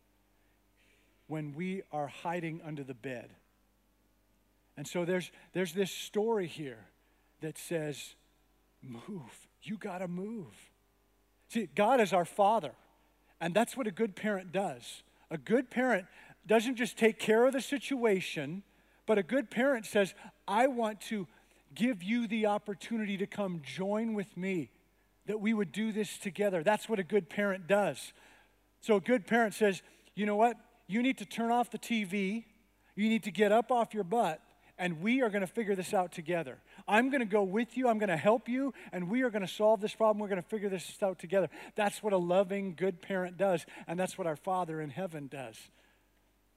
when 1.27 1.55
we 1.55 1.83
are 1.93 2.07
hiding 2.07 2.61
under 2.65 2.85
the 2.85 2.95
bed. 2.95 3.31
And 4.77 4.87
so 4.87 5.05
there's, 5.05 5.31
there's 5.53 5.73
this 5.73 5.91
story 5.91 6.47
here 6.47 6.85
that 7.41 7.59
says, 7.59 8.15
move. 8.83 9.49
You 9.62 9.77
got 9.77 9.99
to 9.99 10.09
move. 10.09 10.71
See, 11.49 11.69
God 11.75 12.01
is 12.01 12.12
our 12.12 12.25
Father, 12.25 12.73
and 13.41 13.55
that's 13.55 13.77
what 13.77 13.87
a 13.87 13.91
good 13.91 14.15
parent 14.15 14.53
does. 14.53 15.03
A 15.31 15.39
good 15.39 15.71
parent 15.71 16.07
doesn't 16.47 16.77
just 16.77 16.97
take 16.97 17.19
care 17.19 17.45
of 17.45 17.53
the 17.53 17.61
situation, 17.61 18.63
but 19.07 19.19
a 19.19 19.23
good 19.23 19.51
parent 19.51 19.87
says, 19.87 20.15
I 20.47 20.67
want 20.67 21.01
to 21.03 21.27
give 21.75 22.03
you 22.03 22.27
the 22.27 22.47
opportunity 22.47 23.17
to 23.19 23.27
come 23.27 23.61
join 23.65 24.15
with 24.15 24.37
me, 24.37 24.71
that 25.27 25.41
we 25.41 25.53
would 25.53 25.73
do 25.73 25.93
this 25.93 26.19
together. 26.19 26.63
That's 26.63 26.89
what 26.89 26.99
a 26.99 27.05
good 27.05 27.29
parent 27.29 27.67
does. 27.67 28.13
So 28.81 28.97
a 28.97 29.01
good 29.01 29.27
parent 29.27 29.55
says, 29.55 29.83
you 30.15 30.27
know 30.27 30.37
what? 30.37 30.57
You 30.87 31.03
need 31.03 31.19
to 31.19 31.25
turn 31.25 31.51
off 31.51 31.71
the 31.71 31.79
TV, 31.79 32.45
you 32.95 33.09
need 33.09 33.25
to 33.25 33.31
get 33.31 33.53
up 33.53 33.71
off 33.73 33.93
your 33.93 34.05
butt, 34.05 34.41
and 34.79 35.01
we 35.01 35.23
are 35.23 35.31
going 35.31 35.41
to 35.41 35.47
figure 35.47 35.75
this 35.75 35.93
out 35.93 36.13
together. 36.13 36.59
I'm 36.87 37.11
going 37.11 37.21
to 37.21 37.27
go 37.27 37.43
with 37.43 37.77
you, 37.77 37.89
I'm 37.89 37.99
going 37.99 38.09
to 38.09 38.17
help 38.17 38.49
you, 38.49 38.73
and 38.93 39.11
we 39.11 39.23
are 39.23 39.31
going 39.31 39.43
to 39.47 39.53
solve 39.53 39.81
this 39.81 39.95
problem. 39.95 40.21
We're 40.21 40.29
going 40.29 40.43
to 40.43 40.49
figure 40.49 40.69
this 40.69 40.97
out 41.03 41.19
together. 41.19 41.49
That's 41.75 42.03
what 42.03 42.13
a 42.13 42.19
loving, 42.19 42.75
good 42.75 43.03
parent 43.03 43.37
does, 43.37 43.67
and 43.89 43.99
that's 43.99 44.17
what 44.17 44.27
our 44.27 44.37
Father 44.37 44.81
in 44.81 44.91
heaven 44.91 45.27
does. 45.27 45.57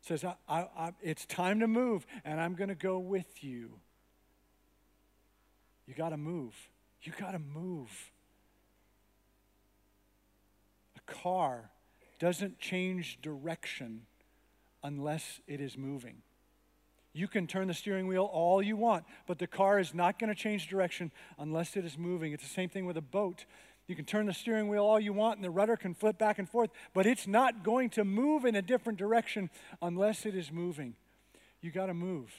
Says, 0.01 0.23
I, 0.23 0.35
I, 0.47 0.59
I, 0.77 0.93
It's 1.01 1.25
time 1.25 1.59
to 1.59 1.67
move, 1.67 2.05
and 2.23 2.39
I'm 2.39 2.55
going 2.55 2.69
to 2.69 2.75
go 2.75 2.99
with 2.99 3.43
you. 3.43 3.71
You 5.88 5.93
got 5.93 6.09
to 6.09 6.17
move. 6.17 6.53
You 7.01 7.13
got 7.19 7.31
to 7.31 7.39
move. 7.39 7.89
A 10.97 11.12
car 11.12 11.71
doesn't 12.19 12.59
change 12.59 13.19
direction 13.21 14.01
unless 14.83 15.41
it 15.47 15.59
is 15.62 15.77
moving. 15.77 16.21
You 17.12 17.27
can 17.27 17.47
turn 17.47 17.67
the 17.67 17.73
steering 17.73 18.07
wheel 18.07 18.29
all 18.31 18.62
you 18.62 18.77
want, 18.77 19.03
but 19.25 19.39
the 19.39 19.47
car 19.47 19.79
is 19.79 19.93
not 19.93 20.19
going 20.19 20.29
to 20.29 20.35
change 20.35 20.67
direction 20.67 21.12
unless 21.39 21.75
it 21.75 21.83
is 21.83 21.97
moving. 21.97 22.33
It's 22.33 22.43
the 22.43 22.49
same 22.49 22.69
thing 22.69 22.85
with 22.85 22.97
a 22.97 23.01
boat. 23.01 23.45
You 23.89 23.95
can 23.95 24.06
turn 24.06 24.28
the 24.28 24.36
steering 24.36 24.67
wheel 24.67 24.86
all 24.86 24.99
you 24.99 25.13
want, 25.13 25.38
and 25.38 25.43
the 25.43 25.49
rudder 25.49 25.75
can 25.75 25.95
flip 25.95 26.19
back 26.19 26.38
and 26.38 26.47
forth, 26.47 26.69
but 26.93 27.08
it's 27.08 27.25
not 27.25 27.63
going 27.63 27.89
to 27.91 28.06
move 28.06 28.45
in 28.45 28.56
a 28.56 28.62
different 28.62 28.99
direction 28.99 29.49
unless 29.82 30.28
it 30.28 30.36
is 30.36 30.52
moving. 30.52 30.93
You 31.60 31.71
got 31.71 31.88
to 31.88 31.95
move. 31.95 32.32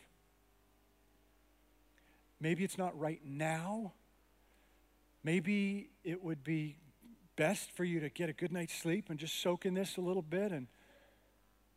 Maybe 2.41 2.63
it's 2.63 2.79
not 2.79 2.97
right 2.97 3.21
now. 3.25 3.95
Maybe 5.25 5.91
it 6.05 6.23
would 6.23 6.45
be 6.45 6.77
best 7.35 7.73
for 7.73 7.83
you 7.83 7.99
to 7.99 8.11
get 8.11 8.29
a 8.29 8.33
good 8.33 8.53
night's 8.53 8.75
sleep 8.75 9.11
and 9.11 9.19
just 9.19 9.43
soak 9.43 9.67
in 9.67 9.75
this 9.75 9.97
a 9.97 10.01
little 10.01 10.23
bit 10.23 10.53
and, 10.53 10.69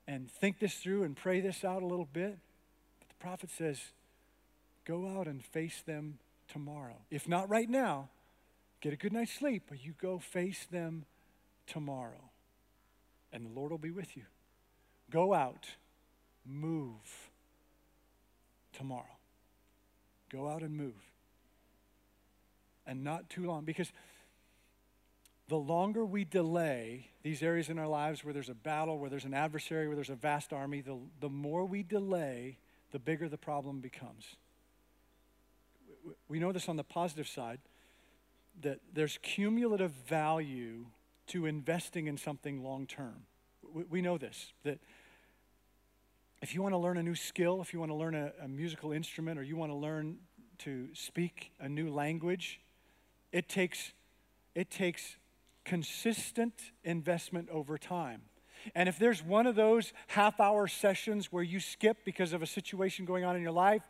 and 0.07 0.29
think 0.29 0.59
this 0.59 0.75
through 0.75 1.01
and 1.01 1.17
pray 1.17 1.41
this 1.41 1.63
out 1.63 1.81
a 1.81 1.87
little 1.87 2.07
bit. 2.13 2.37
But 2.99 3.09
the 3.09 3.15
prophet 3.15 3.49
says, 3.49 3.81
go 4.85 5.17
out 5.17 5.25
and 5.25 5.43
face 5.43 5.81
them 5.83 6.19
tomorrow. 6.47 6.97
If 7.09 7.27
not 7.27 7.49
right 7.49 7.67
now, 7.67 8.09
get 8.83 8.91
a 8.91 8.97
good 8.97 9.13
night's 9.13 9.31
sleep, 9.31 9.63
but 9.69 9.83
you 9.83 9.93
go 9.99 10.19
face 10.19 10.67
them 10.69 11.05
tomorrow. 11.65 12.29
And 13.31 13.45
the 13.45 13.49
Lord 13.49 13.71
will 13.71 13.77
be 13.77 13.91
with 13.91 14.17
you. 14.17 14.23
Go 15.09 15.33
out, 15.33 15.67
move 16.45 17.31
tomorrow. 18.73 19.17
Go 20.29 20.49
out 20.49 20.63
and 20.63 20.75
move. 20.75 21.01
And 22.85 23.05
not 23.05 23.29
too 23.29 23.45
long, 23.45 23.63
because 23.63 23.93
the 25.47 25.55
longer 25.55 26.05
we 26.05 26.25
delay 26.25 27.07
these 27.21 27.41
areas 27.41 27.69
in 27.69 27.79
our 27.79 27.87
lives 27.87 28.25
where 28.25 28.33
there's 28.33 28.49
a 28.49 28.53
battle, 28.53 28.99
where 28.99 29.09
there's 29.09 29.23
an 29.23 29.33
adversary, 29.33 29.87
where 29.87 29.95
there's 29.95 30.09
a 30.09 30.15
vast 30.15 30.51
army, 30.51 30.81
the, 30.81 30.97
the 31.21 31.29
more 31.29 31.63
we 31.63 31.83
delay, 31.83 32.57
the 32.91 32.99
bigger 32.99 33.29
the 33.29 33.37
problem 33.37 33.79
becomes. 33.79 34.35
We 36.27 36.39
know 36.39 36.51
this 36.51 36.67
on 36.67 36.75
the 36.75 36.83
positive 36.83 37.29
side 37.29 37.59
that 38.61 38.79
there's 38.93 39.17
cumulative 39.21 39.91
value 39.91 40.85
to 41.27 41.45
investing 41.45 42.07
in 42.07 42.17
something 42.17 42.63
long 42.63 42.85
term. 42.85 43.25
We, 43.73 43.83
we 43.83 44.01
know 44.01 44.17
this, 44.17 44.53
that 44.63 44.79
if 46.41 46.53
you 46.53 46.61
want 46.61 46.73
to 46.73 46.77
learn 46.77 46.97
a 46.97 47.03
new 47.03 47.15
skill, 47.15 47.61
if 47.61 47.73
you 47.73 47.79
want 47.79 47.91
to 47.91 47.95
learn 47.95 48.15
a, 48.15 48.31
a 48.41 48.47
musical 48.47 48.91
instrument, 48.91 49.39
or 49.39 49.43
you 49.43 49.55
want 49.55 49.71
to 49.71 49.77
learn 49.77 50.17
to 50.59 50.89
speak 50.93 51.51
a 51.59 51.69
new 51.69 51.89
language, 51.89 52.59
it 53.31 53.49
takes, 53.49 53.93
it 54.53 54.69
takes 54.69 55.17
consistent 55.63 56.71
investment 56.83 57.49
over 57.49 57.77
time. 57.77 58.21
And 58.75 58.87
if 58.89 58.97
there's 58.99 59.23
one 59.23 59.47
of 59.47 59.55
those 59.55 59.93
half 60.07 60.39
hour 60.39 60.67
sessions 60.67 61.31
where 61.31 61.43
you 61.43 61.59
skip 61.59 61.97
because 62.05 62.33
of 62.33 62.41
a 62.41 62.47
situation 62.47 63.05
going 63.05 63.23
on 63.23 63.35
in 63.35 63.41
your 63.41 63.51
life, 63.51 63.83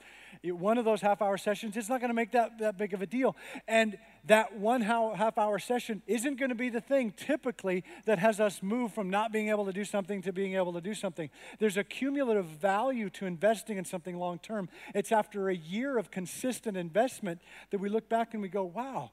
one 0.44 0.78
of 0.78 0.86
those 0.86 1.02
half 1.02 1.22
hour 1.22 1.38
sessions, 1.38 1.78
it's 1.78 1.90
not 1.90 2.00
going 2.00 2.10
to 2.10 2.16
make 2.16 2.32
that, 2.32 2.60
that 2.60 2.78
big 2.78 2.94
of 2.94 3.02
a 3.02 3.06
deal. 3.06 3.36
And 3.68 3.98
that 4.26 4.58
one 4.58 4.82
half 4.82 5.38
hour 5.38 5.60
session 5.60 6.02
isn't 6.08 6.40
going 6.40 6.50
to 6.50 6.56
be 6.56 6.70
the 6.70 6.82
thing 6.82 7.12
typically 7.12 7.84
that 8.06 8.20
has 8.20 8.40
us 8.40 8.64
move 8.64 8.94
from 8.94 9.10
not 9.10 9.32
being 9.32 9.50
able 9.50 9.66
to 9.66 9.74
do 9.74 9.86
something 9.86 10.22
to 10.22 10.34
being 10.34 10.56
able 10.56 10.74
to 10.74 10.82
do 10.82 10.94
something. 10.94 11.30
There's 11.60 11.78
a 11.78 11.84
cumulative 11.84 12.46
value 12.46 13.10
to 13.12 13.26
investing 13.26 13.78
in 13.78 13.86
something 13.86 14.18
long 14.18 14.40
term. 14.40 14.70
It's 14.96 15.12
after 15.12 15.50
a 15.50 15.56
year 15.56 15.98
of 15.98 16.12
consistent 16.12 16.78
investment 16.78 17.42
that 17.72 17.80
we 17.80 17.90
look 17.90 18.10
back 18.10 18.34
and 18.34 18.42
we 18.42 18.50
go, 18.50 18.64
wow, 18.64 19.12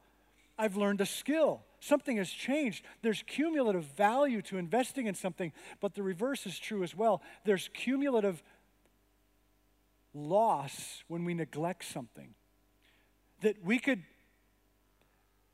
I've 0.59 0.77
learned 0.77 1.01
a 1.01 1.07
skill. 1.07 1.63
Something 1.81 2.19
has 2.19 2.31
changed. 2.31 2.85
There's 3.01 3.23
cumulative 3.27 3.85
value 3.97 4.43
to 4.43 4.59
investing 4.59 5.07
in 5.07 5.15
something, 5.15 5.53
but 5.81 5.95
the 5.95 6.03
reverse 6.03 6.47
is 6.47 6.59
true 6.59 6.83
as 6.83 6.95
well. 6.95 7.23
There's 7.45 7.71
cumulative 7.73 8.43
loss 10.13 11.03
when 11.09 11.25
we 11.25 11.33
neglect 11.33 11.85
something. 11.85 12.35
That 13.41 13.65
we 13.65 13.79
could 13.79 14.03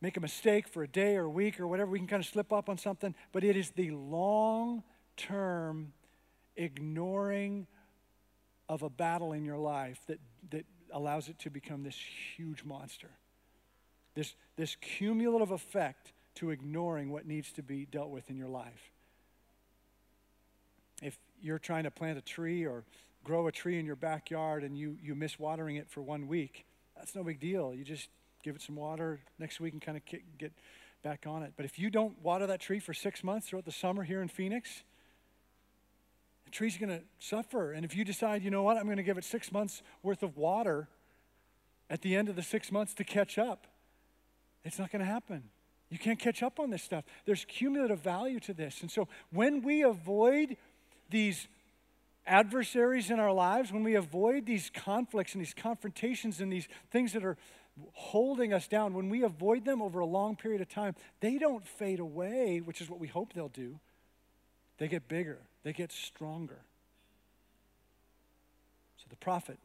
make 0.01 0.17
a 0.17 0.21
mistake 0.21 0.69
for 0.69 0.83
a 0.83 0.89
day 0.89 1.17
or 1.17 1.25
a 1.25 1.31
week 1.31 1.61
or 1.61 1.67
whatever, 1.67 1.91
we 1.91 1.99
can 1.99 2.09
kind 2.09 2.23
of 2.23 2.29
slip 2.29 2.53
up 2.53 2.69
on 2.69 2.77
something, 2.77 3.15
but 3.33 3.45
it 3.45 3.57
is 3.57 3.71
the 3.71 3.91
long 3.93 4.83
term 5.17 5.93
ignoring 6.57 7.67
of 8.69 8.83
a 8.83 8.91
battle 8.91 9.33
in 9.33 9.45
your 9.45 9.59
life 9.59 10.01
that, 10.09 10.19
that 10.51 10.67
allows 10.93 11.29
it 11.29 11.39
to 11.39 11.51
become 11.51 11.83
this 11.85 11.99
huge 12.37 12.65
monster. 12.65 13.11
This, 14.15 14.35
this 14.57 14.77
cumulative 14.77 15.51
effect 15.51 16.13
to 16.37 16.51
ignoring 16.51 17.11
what 17.11 17.27
needs 17.27 17.53
to 17.53 17.63
be 17.63 17.87
dealt 17.87 18.11
with 18.11 18.31
in 18.31 18.37
your 18.37 18.49
life. 18.49 18.91
If 21.03 21.19
you're 21.43 21.59
trying 21.59 21.85
to 21.85 21.91
plant 21.91 22.19
a 22.19 22.23
tree 22.23 22.65
or 22.65 22.85
grow 23.25 23.47
a 23.47 23.53
tree 23.53 23.79
in 23.79 23.85
your 23.85 23.97
backyard 23.97 24.63
and 24.63 24.77
you, 24.79 24.97
you 25.03 25.15
miss 25.15 25.39
watering 25.39 25.77
it 25.77 25.91
for 25.91 26.01
one 26.01 26.29
week, 26.29 26.65
that's 26.97 27.15
no 27.15 27.23
big 27.23 27.41
deal. 27.41 27.75
You 27.75 27.85
just 27.85 28.09
give 28.43 28.55
it 28.55 28.63
some 28.63 28.77
water 28.77 29.21
next 29.39 29.61
week 29.61 29.73
and 29.73 29.83
kind 29.83 29.99
of 29.99 30.05
get 30.39 30.53
back 31.03 31.27
on 31.27 31.43
it. 31.43 31.53
But 31.57 31.67
if 31.67 31.79
you 31.79 31.91
don't 31.91 32.21
water 32.23 32.47
that 32.47 32.61
tree 32.61 32.79
for 32.79 32.95
six 32.95 33.23
months 33.23 33.49
throughout 33.49 33.65
the 33.65 33.73
summer 33.73 34.05
here 34.05 34.23
in 34.23 34.29
Phoenix, 34.29 34.83
the 36.45 36.51
tree's 36.51 36.79
going 36.79 36.91
to 36.91 37.03
suffer. 37.19 37.73
And 37.73 37.85
if 37.85 37.95
you 37.95 38.05
decide, 38.05 38.43
you 38.43 38.51
know 38.51 38.63
what, 38.63 38.77
I'm 38.77 38.85
going 38.85 38.97
to 38.97 39.03
give 39.03 39.19
it 39.19 39.25
six 39.25 39.53
months 39.53 39.83
worth 40.03 40.23
of 40.23 40.37
water 40.37 40.89
at 41.89 42.03
the 42.03 42.17
end 42.17 42.29
of 42.29 42.37
the 42.37 42.43
six 42.43 42.73
months 42.73 42.95
to 42.95 43.05
catch 43.05 43.39
up, 43.39 43.67
it's 44.65 44.79
not 44.79 44.91
going 44.91 45.01
to 45.01 45.07
happen. 45.07 45.45
You 45.89 45.99
can't 45.99 46.19
catch 46.19 46.43
up 46.43 46.59
on 46.59 46.71
this 46.71 46.83
stuff. 46.83 47.05
There's 47.27 47.45
cumulative 47.45 48.01
value 48.01 48.41
to 48.41 48.55
this. 48.55 48.83
And 48.83 48.91
so 48.91 49.09
when 49.31 49.63
we 49.63 49.83
avoid 49.83 50.57
these 51.11 51.47
adversaries 52.27 53.11
in 53.11 53.21
our 53.21 53.33
lives, 53.33 53.73
when 53.73 53.85
we 53.85 53.95
avoid 53.95 54.47
these 54.47 54.71
conflicts 54.75 55.35
and 55.35 55.41
these 55.41 55.55
confrontations 55.55 56.41
and 56.41 56.53
these 56.53 56.67
things 56.91 57.13
that 57.13 57.25
are 57.25 57.37
holding 57.93 58.53
us 58.53 58.67
down, 58.67 58.95
when 58.95 59.09
we 59.09 59.23
avoid 59.23 59.65
them 59.65 59.81
over 59.81 60.01
a 60.01 60.07
long 60.07 60.35
period 60.35 60.61
of 60.61 60.69
time, 60.69 60.95
they 61.21 61.39
don't 61.39 61.67
fade 61.67 62.01
away, 62.01 62.61
which 62.61 62.81
is 62.81 62.91
what 62.91 62.99
we 62.99 63.07
hope 63.07 63.33
they'll 63.33 63.49
do. 63.49 63.79
They 64.79 64.89
get 64.89 65.09
bigger, 65.09 65.39
they 65.63 65.73
get 65.73 65.93
stronger. 65.93 66.63
So 68.97 69.05
the 69.09 69.17
prophet, 69.17 69.59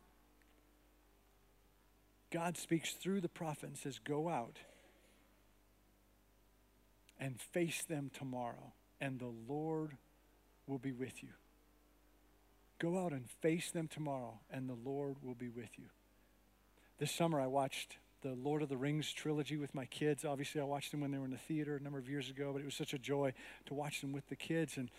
God 2.31 2.57
speaks 2.57 2.93
through 2.93 3.21
the 3.21 3.29
prophet 3.29 3.69
and 3.69 3.77
says, 3.77 3.99
Go 3.99 4.29
out 4.29 4.57
and 7.21 7.39
face 7.39 7.83
them 7.83 8.09
tomorrow, 8.11 8.73
and 8.99 9.19
the 9.19 9.31
Lord 9.47 9.91
will 10.67 10.79
be 10.79 10.91
with 10.91 11.23
you. 11.23 11.29
Go 12.79 12.97
out 12.97 13.11
and 13.11 13.29
face 13.41 13.69
them 13.69 13.87
tomorrow, 13.87 14.39
and 14.51 14.67
the 14.67 14.77
Lord 14.83 15.17
will 15.21 15.35
be 15.35 15.47
with 15.47 15.77
you. 15.77 15.85
This 16.97 17.11
summer, 17.11 17.39
I 17.39 17.45
watched 17.45 17.97
the 18.23 18.33
Lord 18.33 18.63
of 18.63 18.69
the 18.69 18.77
Rings 18.77 19.11
trilogy 19.13 19.55
with 19.57 19.73
my 19.75 19.85
kids. 19.85 20.25
Obviously, 20.25 20.61
I 20.61 20.63
watched 20.63 20.91
them 20.91 21.01
when 21.01 21.11
they 21.11 21.19
were 21.19 21.25
in 21.25 21.31
the 21.31 21.37
theater 21.37 21.75
a 21.75 21.79
number 21.79 21.99
of 21.99 22.09
years 22.09 22.29
ago, 22.29 22.51
but 22.53 22.61
it 22.61 22.65
was 22.65 22.75
such 22.75 22.93
a 22.93 22.99
joy 22.99 23.33
to 23.67 23.73
watch 23.73 24.01
them 24.01 24.11
with 24.11 24.27
the 24.29 24.35
kids. 24.35 24.77
And, 24.77 24.89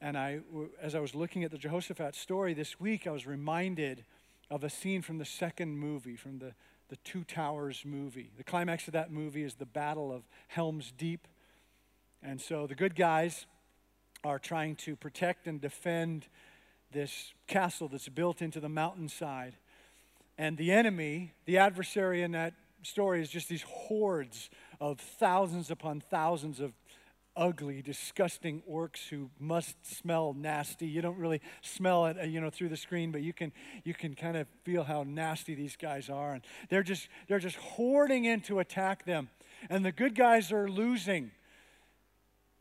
and 0.00 0.16
I, 0.18 0.40
as 0.80 0.94
I 0.94 1.00
was 1.00 1.14
looking 1.14 1.42
at 1.42 1.50
the 1.50 1.58
Jehoshaphat 1.58 2.14
story 2.14 2.52
this 2.52 2.78
week, 2.78 3.06
I 3.06 3.10
was 3.10 3.26
reminded 3.26 4.04
of 4.50 4.62
a 4.62 4.70
scene 4.70 5.02
from 5.02 5.18
the 5.18 5.24
second 5.24 5.78
movie, 5.78 6.16
from 6.16 6.38
the, 6.38 6.52
the 6.88 6.96
Two 6.96 7.24
Towers 7.24 7.82
movie. 7.84 8.30
The 8.36 8.44
climax 8.44 8.86
of 8.86 8.92
that 8.92 9.10
movie 9.10 9.42
is 9.42 9.54
the 9.54 9.66
Battle 9.66 10.12
of 10.12 10.22
Helm's 10.48 10.92
Deep. 10.92 11.26
And 12.22 12.40
so 12.40 12.66
the 12.66 12.74
good 12.74 12.94
guys 12.94 13.46
are 14.24 14.38
trying 14.38 14.76
to 14.76 14.96
protect 14.96 15.46
and 15.46 15.60
defend 15.60 16.26
this 16.92 17.32
castle 17.46 17.88
that's 17.88 18.08
built 18.08 18.42
into 18.42 18.60
the 18.60 18.68
mountainside. 18.68 19.56
And 20.38 20.56
the 20.56 20.72
enemy, 20.72 21.32
the 21.44 21.58
adversary 21.58 22.22
in 22.22 22.32
that 22.32 22.54
story, 22.82 23.22
is 23.22 23.28
just 23.28 23.48
these 23.48 23.62
hordes 23.62 24.50
of 24.80 24.98
thousands 24.98 25.70
upon 25.70 26.00
thousands 26.00 26.60
of 26.60 26.72
ugly, 27.36 27.82
disgusting 27.82 28.62
orcs 28.70 29.08
who 29.08 29.30
must 29.38 29.76
smell 29.84 30.32
nasty. 30.32 30.86
You 30.86 31.02
don't 31.02 31.18
really 31.18 31.42
smell 31.60 32.06
it, 32.06 32.16
uh, 32.18 32.24
you 32.24 32.40
know, 32.40 32.50
through 32.50 32.70
the 32.70 32.76
screen, 32.76 33.12
but 33.12 33.22
you 33.22 33.32
can 33.32 33.52
you 33.84 33.94
can 33.94 34.14
kind 34.14 34.36
of 34.36 34.46
feel 34.64 34.84
how 34.84 35.02
nasty 35.02 35.54
these 35.54 35.76
guys 35.76 36.08
are, 36.08 36.32
and 36.32 36.42
they're 36.70 36.82
just 36.82 37.08
they're 37.28 37.38
just 37.38 37.56
hoarding 37.56 38.24
in 38.24 38.40
to 38.42 38.58
attack 38.58 39.04
them, 39.04 39.28
and 39.68 39.84
the 39.84 39.92
good 39.92 40.14
guys 40.14 40.50
are 40.50 40.68
losing. 40.68 41.30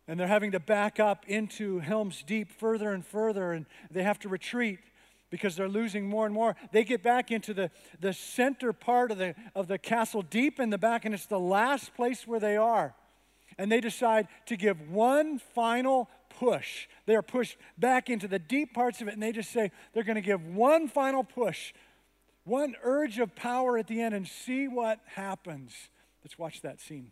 And 0.07 0.19
they're 0.19 0.27
having 0.27 0.51
to 0.51 0.59
back 0.59 0.99
up 0.99 1.25
into 1.27 1.79
Helm's 1.79 2.23
Deep 2.23 2.51
further 2.51 2.91
and 2.91 3.05
further, 3.05 3.53
and 3.53 3.65
they 3.89 4.03
have 4.03 4.19
to 4.19 4.29
retreat 4.29 4.79
because 5.31 5.55
they're 5.55 5.67
losing 5.67 6.07
more 6.07 6.25
and 6.25 6.33
more. 6.33 6.55
They 6.71 6.83
get 6.83 7.01
back 7.01 7.31
into 7.31 7.53
the, 7.53 7.71
the 7.99 8.13
center 8.13 8.71
part 8.71 9.11
of 9.11 9.17
the, 9.17 9.35
of 9.55 9.67
the 9.67 9.77
castle, 9.77 10.21
deep 10.21 10.59
in 10.59 10.69
the 10.69 10.77
back, 10.77 11.05
and 11.05 11.15
it's 11.15 11.25
the 11.25 11.39
last 11.39 11.95
place 11.95 12.27
where 12.27 12.39
they 12.39 12.55
are 12.55 12.93
and 13.57 13.71
they 13.71 13.81
decide 13.81 14.27
to 14.47 14.57
give 14.57 14.89
one 14.89 15.39
final 15.39 16.09
push. 16.29 16.87
They 17.05 17.15
are 17.15 17.21
pushed 17.21 17.57
back 17.77 18.09
into 18.09 18.27
the 18.27 18.39
deep 18.39 18.73
parts 18.73 19.01
of 19.01 19.07
it, 19.07 19.13
and 19.13 19.23
they 19.23 19.31
just 19.31 19.51
say 19.51 19.71
they're 19.93 20.03
going 20.03 20.15
to 20.15 20.21
give 20.21 20.45
one 20.47 20.87
final 20.87 21.23
push, 21.23 21.73
one 22.43 22.75
urge 22.83 23.19
of 23.19 23.35
power 23.35 23.77
at 23.77 23.87
the 23.87 24.01
end, 24.01 24.13
and 24.13 24.27
see 24.27 24.67
what 24.67 24.99
happens. 25.05 25.73
Let's 26.23 26.37
watch 26.37 26.61
that 26.61 26.81
scene. 26.81 27.11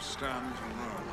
Stands 0.00 0.58
alone. 0.60 1.09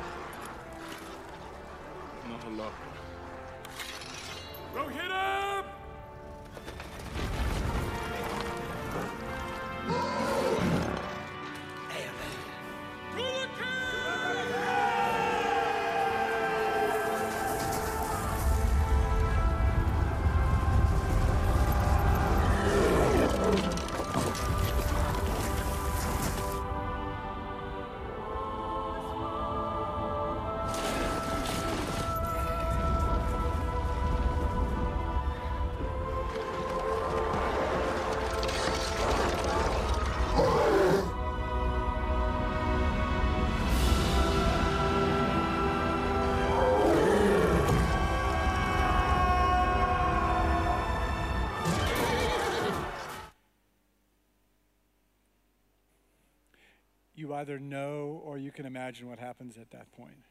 You 57.18 57.34
either 57.34 57.58
know 57.58 58.22
or 58.24 58.38
you 58.38 58.52
can 58.52 58.64
imagine 58.64 59.08
what 59.08 59.18
happens 59.18 59.58
at 59.58 59.72
that 59.72 59.90
point. 59.90 60.22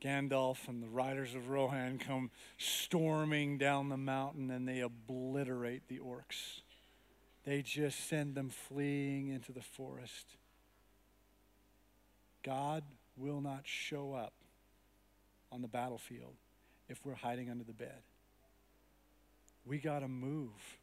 Gandalf 0.00 0.66
and 0.66 0.82
the 0.82 0.88
riders 0.88 1.34
of 1.34 1.50
Rohan 1.50 1.98
come 1.98 2.30
storming 2.56 3.58
down 3.58 3.90
the 3.90 3.98
mountain 3.98 4.50
and 4.50 4.66
they 4.66 4.80
obliterate 4.80 5.86
the 5.88 5.98
orcs. 5.98 6.62
They 7.44 7.60
just 7.60 8.08
send 8.08 8.34
them 8.34 8.48
fleeing 8.48 9.28
into 9.28 9.52
the 9.52 9.60
forest. 9.60 10.36
God 12.42 12.82
will 13.18 13.42
not 13.42 13.60
show 13.64 14.14
up 14.14 14.32
on 15.52 15.60
the 15.60 15.68
battlefield 15.68 16.36
if 16.88 17.04
we're 17.04 17.12
hiding 17.12 17.50
under 17.50 17.64
the 17.64 17.74
bed. 17.74 18.00
We 19.66 19.76
got 19.76 19.98
to 19.98 20.08
move. 20.08 20.78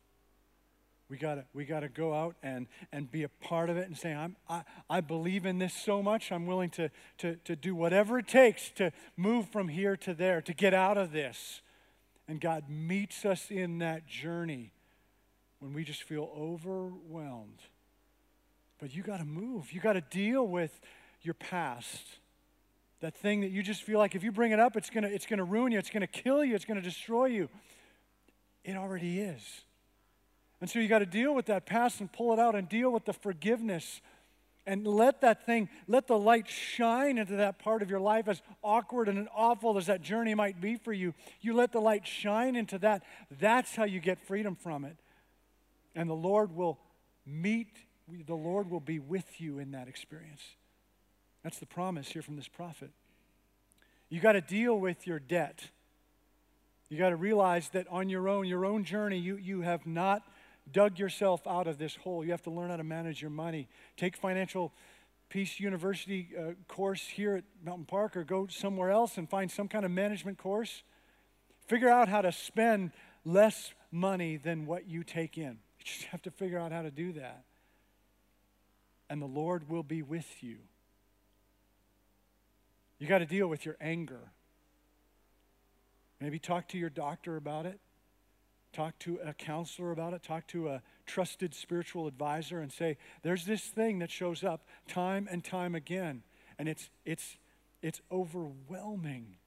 We 1.07 1.17
gotta 1.17 1.45
we 1.53 1.65
gotta 1.65 1.87
go 1.87 2.13
out 2.13 2.35
and 2.41 2.67
and 2.91 3.11
be 3.11 3.23
a 3.23 3.29
part 3.29 3.69
of 3.69 3.77
it 3.77 3.87
and 3.87 3.95
say 3.95 4.13
I'm 4.13 4.35
I, 4.49 4.63
I 4.89 5.01
believe 5.01 5.45
in 5.45 5.59
this 5.59 5.73
so 5.73 6.01
much 6.01 6.31
I'm 6.31 6.47
willing 6.47 6.71
to, 6.71 6.89
to 7.19 7.35
to 7.43 7.55
do 7.55 7.75
whatever 7.75 8.17
it 8.17 8.27
takes 8.27 8.71
to 8.71 8.91
move 9.15 9.47
from 9.49 9.67
here 9.67 9.95
to 9.97 10.13
there 10.15 10.41
to 10.41 10.53
get 10.53 10.73
out 10.73 10.97
of 10.97 11.11
this. 11.11 11.61
And 12.27 12.41
God 12.41 12.69
meets 12.69 13.23
us 13.23 13.51
in 13.51 13.77
that 13.79 14.07
journey 14.07 14.71
when 15.59 15.73
we 15.73 15.83
just 15.83 16.01
feel 16.01 16.31
overwhelmed. 16.35 17.61
But 18.79 18.95
you 18.95 19.03
gotta 19.03 19.25
move. 19.25 19.71
You 19.71 19.81
gotta 19.81 20.01
deal 20.01 20.47
with 20.47 20.81
your 21.21 21.35
past. 21.35 22.17
That 23.01 23.15
thing 23.15 23.41
that 23.41 23.51
you 23.51 23.61
just 23.61 23.83
feel 23.83 23.99
like 23.99 24.15
if 24.15 24.23
you 24.23 24.31
bring 24.31 24.53
it 24.53 24.59
up, 24.59 24.75
it's 24.75 24.89
gonna 24.89 25.09
it's 25.09 25.27
gonna 25.27 25.43
ruin 25.43 25.71
you, 25.71 25.77
it's 25.77 25.91
gonna 25.91 26.07
kill 26.07 26.43
you, 26.43 26.55
it's 26.55 26.65
gonna 26.65 26.81
destroy 26.81 27.25
you. 27.25 27.47
It 28.63 28.75
already 28.75 29.19
is. 29.19 29.61
And 30.65 30.69
so 30.71 30.80
you 30.80 30.88
got 30.88 30.97
to 30.97 31.06
deal 31.06 31.36
with 31.36 31.45
that 31.45 31.67
past 31.67 31.99
and 31.99 32.12
pull 32.12 32.34
it 32.34 32.39
out 32.39 32.56
and 32.56 32.67
deal 32.67 32.89
with 32.89 33.06
the 33.06 33.13
forgiveness 33.13 34.01
and 34.65 34.88
let 34.88 35.21
that 35.21 35.45
thing, 35.45 35.69
let 35.88 36.08
the 36.08 36.17
light 36.17 36.47
shine 36.47 37.19
into 37.19 37.36
that 37.36 37.60
part 37.60 37.84
of 37.84 37.91
your 37.91 37.99
life, 37.99 38.28
as 38.28 38.41
awkward 38.63 39.08
and 39.08 39.30
awful 39.36 39.78
as 39.78 39.86
that 39.86 40.01
journey 40.01 40.34
might 40.34 40.60
be 40.60 40.75
for 40.75 40.91
you. 40.91 41.13
You 41.39 41.54
let 41.54 41.71
the 41.71 41.80
light 41.80 42.08
shine 42.08 42.56
into 42.56 42.80
that. 42.80 43.04
That's 43.39 43.75
how 43.75 43.84
you 43.84 43.99
get 43.99 44.17
freedom 44.25 44.56
from 44.56 44.86
it. 44.86 44.97
And 45.93 46.10
the 46.10 46.15
Lord 46.15 46.56
will 46.56 46.80
meet, 47.28 47.78
the 48.25 48.34
Lord 48.34 48.71
will 48.71 48.80
be 48.80 48.97
with 48.97 49.39
you 49.39 49.60
in 49.60 49.69
that 49.73 49.87
experience. 49.87 50.42
That's 51.44 51.60
the 51.60 51.67
promise 51.67 52.08
here 52.08 52.23
from 52.23 52.37
this 52.37 52.48
prophet. 52.48 52.89
You 54.10 54.19
got 54.19 54.31
to 54.31 54.42
deal 54.42 54.79
with 54.79 55.06
your 55.06 55.19
debt. 55.19 55.69
You 56.89 56.98
got 56.98 57.10
to 57.10 57.17
realize 57.17 57.69
that 57.69 57.85
on 57.92 58.10
your 58.10 58.27
own, 58.27 58.48
your 58.48 58.65
own 58.65 58.83
journey, 58.83 59.19
you, 59.19 59.37
you 59.37 59.62
have 59.62 59.85
not 59.85 60.23
dug 60.71 60.99
yourself 60.99 61.45
out 61.47 61.67
of 61.67 61.77
this 61.77 61.95
hole. 61.95 62.23
You 62.23 62.31
have 62.31 62.43
to 62.43 62.51
learn 62.51 62.69
how 62.69 62.77
to 62.77 62.83
manage 62.83 63.21
your 63.21 63.31
money. 63.31 63.67
Take 63.97 64.17
financial 64.17 64.73
peace 65.29 65.59
university 65.59 66.29
uh, 66.37 66.51
course 66.67 67.01
here 67.01 67.35
at 67.35 67.43
Mountain 67.63 67.85
Park 67.85 68.15
or 68.15 68.23
go 68.23 68.47
somewhere 68.47 68.89
else 68.89 69.17
and 69.17 69.29
find 69.29 69.49
some 69.49 69.67
kind 69.67 69.85
of 69.85 69.91
management 69.91 70.37
course. 70.37 70.83
Figure 71.67 71.89
out 71.89 72.07
how 72.07 72.21
to 72.21 72.31
spend 72.31 72.91
less 73.23 73.73
money 73.91 74.37
than 74.37 74.65
what 74.65 74.87
you 74.87 75.03
take 75.03 75.37
in. 75.37 75.57
You 75.79 75.85
just 75.85 76.03
have 76.05 76.21
to 76.23 76.31
figure 76.31 76.59
out 76.59 76.71
how 76.71 76.83
to 76.83 76.91
do 76.91 77.13
that. 77.13 77.43
And 79.09 79.21
the 79.21 79.27
Lord 79.27 79.69
will 79.69 79.83
be 79.83 80.01
with 80.01 80.43
you. 80.43 80.57
You 82.97 83.07
got 83.07 83.19
to 83.19 83.25
deal 83.25 83.47
with 83.47 83.65
your 83.65 83.77
anger. 83.81 84.31
Maybe 86.19 86.39
talk 86.39 86.69
to 86.69 86.77
your 86.77 86.89
doctor 86.89 87.35
about 87.35 87.65
it. 87.65 87.79
Talk 88.76 89.00
to 89.00 89.19
a 89.23 89.34
counselor 89.34 89.92
about 89.92 90.13
it, 90.13 90.21
talk 90.21 90.46
to 90.48 90.67
a 90.67 90.82
trusted 91.06 91.54
spiritual 91.54 92.08
advisor 92.08 92.60
and 92.60 92.71
say, 92.71 92.98
there's 93.23 93.46
this 93.46 93.63
thing 93.63 94.00
that 94.00 94.12
shows 94.12 94.44
up 94.44 94.67
time 94.88 95.28
and 95.32 95.44
time 95.44 95.76
again, 95.76 96.23
and 96.60 96.67
it's, 96.67 96.90
it's, 97.06 97.38
it's 97.82 98.02
overwhelming. 98.12 99.38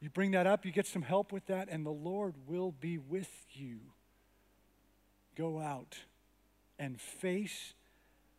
You 0.00 0.10
bring 0.10 0.32
that 0.32 0.46
up, 0.46 0.64
you 0.64 0.72
get 0.72 0.86
some 0.86 1.02
help 1.02 1.30
with 1.30 1.46
that, 1.46 1.68
and 1.70 1.86
the 1.86 1.90
Lord 1.90 2.34
will 2.46 2.72
be 2.72 2.98
with 2.98 3.30
you. 3.52 3.78
Go 5.36 5.60
out 5.60 5.96
and 6.78 7.00
face 7.00 7.74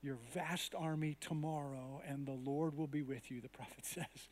your 0.01 0.17
vast 0.33 0.75
army 0.75 1.15
tomorrow, 1.21 2.01
and 2.05 2.25
the 2.25 2.31
Lord 2.33 2.75
will 2.75 2.87
be 2.87 3.03
with 3.03 3.31
you, 3.31 3.39
the 3.39 3.49
prophet 3.49 3.85
says. 3.85 4.27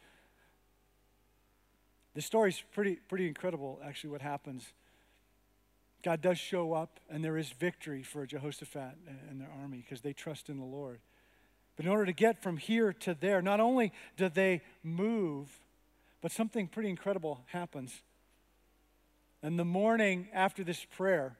The 2.15 2.21
story's 2.21 2.61
pretty, 2.73 2.95
pretty 3.07 3.27
incredible, 3.27 3.79
actually, 3.85 4.09
what 4.09 4.21
happens 4.21 4.73
God 6.03 6.21
does 6.21 6.37
show 6.37 6.73
up, 6.73 6.99
and 7.09 7.23
there 7.23 7.37
is 7.37 7.49
victory 7.49 8.03
for 8.03 8.25
Jehoshaphat 8.25 8.95
and 9.29 9.41
their 9.41 9.51
army 9.61 9.83
because 9.85 10.01
they 10.01 10.13
trust 10.13 10.49
in 10.49 10.57
the 10.57 10.65
Lord. 10.65 10.99
But 11.75 11.85
in 11.85 11.91
order 11.91 12.05
to 12.05 12.13
get 12.13 12.41
from 12.41 12.57
here 12.57 12.93
to 12.93 13.13
there, 13.13 13.41
not 13.41 13.59
only 13.59 13.91
do 14.17 14.29
they 14.29 14.61
move, 14.83 15.47
but 16.21 16.31
something 16.31 16.67
pretty 16.67 16.89
incredible 16.89 17.41
happens. 17.47 18.01
And 19.41 19.57
the 19.57 19.65
morning 19.65 20.27
after 20.33 20.63
this 20.63 20.83
prayer, 20.83 21.37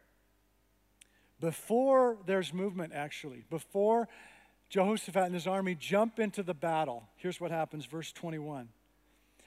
before 1.39 2.17
there's 2.25 2.53
movement, 2.53 2.93
actually, 2.93 3.43
before 3.49 4.07
Jehoshaphat 4.69 5.23
and 5.23 5.33
his 5.33 5.47
army 5.47 5.75
jump 5.75 6.19
into 6.19 6.43
the 6.43 6.53
battle, 6.53 7.03
here's 7.17 7.41
what 7.41 7.51
happens, 7.51 7.85
verse 7.85 8.11
21. 8.11 8.69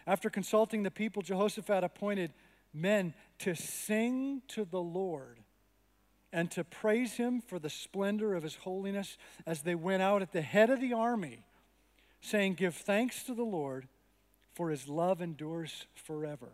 After 0.06 0.28
consulting 0.28 0.82
the 0.82 0.90
people, 0.90 1.22
Jehoshaphat 1.22 1.84
appointed 1.84 2.32
men 2.72 3.14
to 3.40 3.54
sing 3.54 4.42
to 4.48 4.64
the 4.64 4.80
Lord 4.80 5.38
and 6.32 6.50
to 6.52 6.64
praise 6.64 7.14
him 7.14 7.40
for 7.40 7.58
the 7.58 7.70
splendor 7.70 8.34
of 8.34 8.42
his 8.42 8.56
holiness 8.56 9.18
as 9.46 9.62
they 9.62 9.74
went 9.74 10.02
out 10.02 10.22
at 10.22 10.32
the 10.32 10.42
head 10.42 10.70
of 10.70 10.80
the 10.80 10.92
army, 10.92 11.44
saying, 12.20 12.54
Give 12.54 12.74
thanks 12.74 13.22
to 13.24 13.34
the 13.34 13.42
Lord, 13.42 13.86
for 14.54 14.70
his 14.70 14.88
love 14.88 15.20
endures 15.20 15.86
forever. 15.94 16.52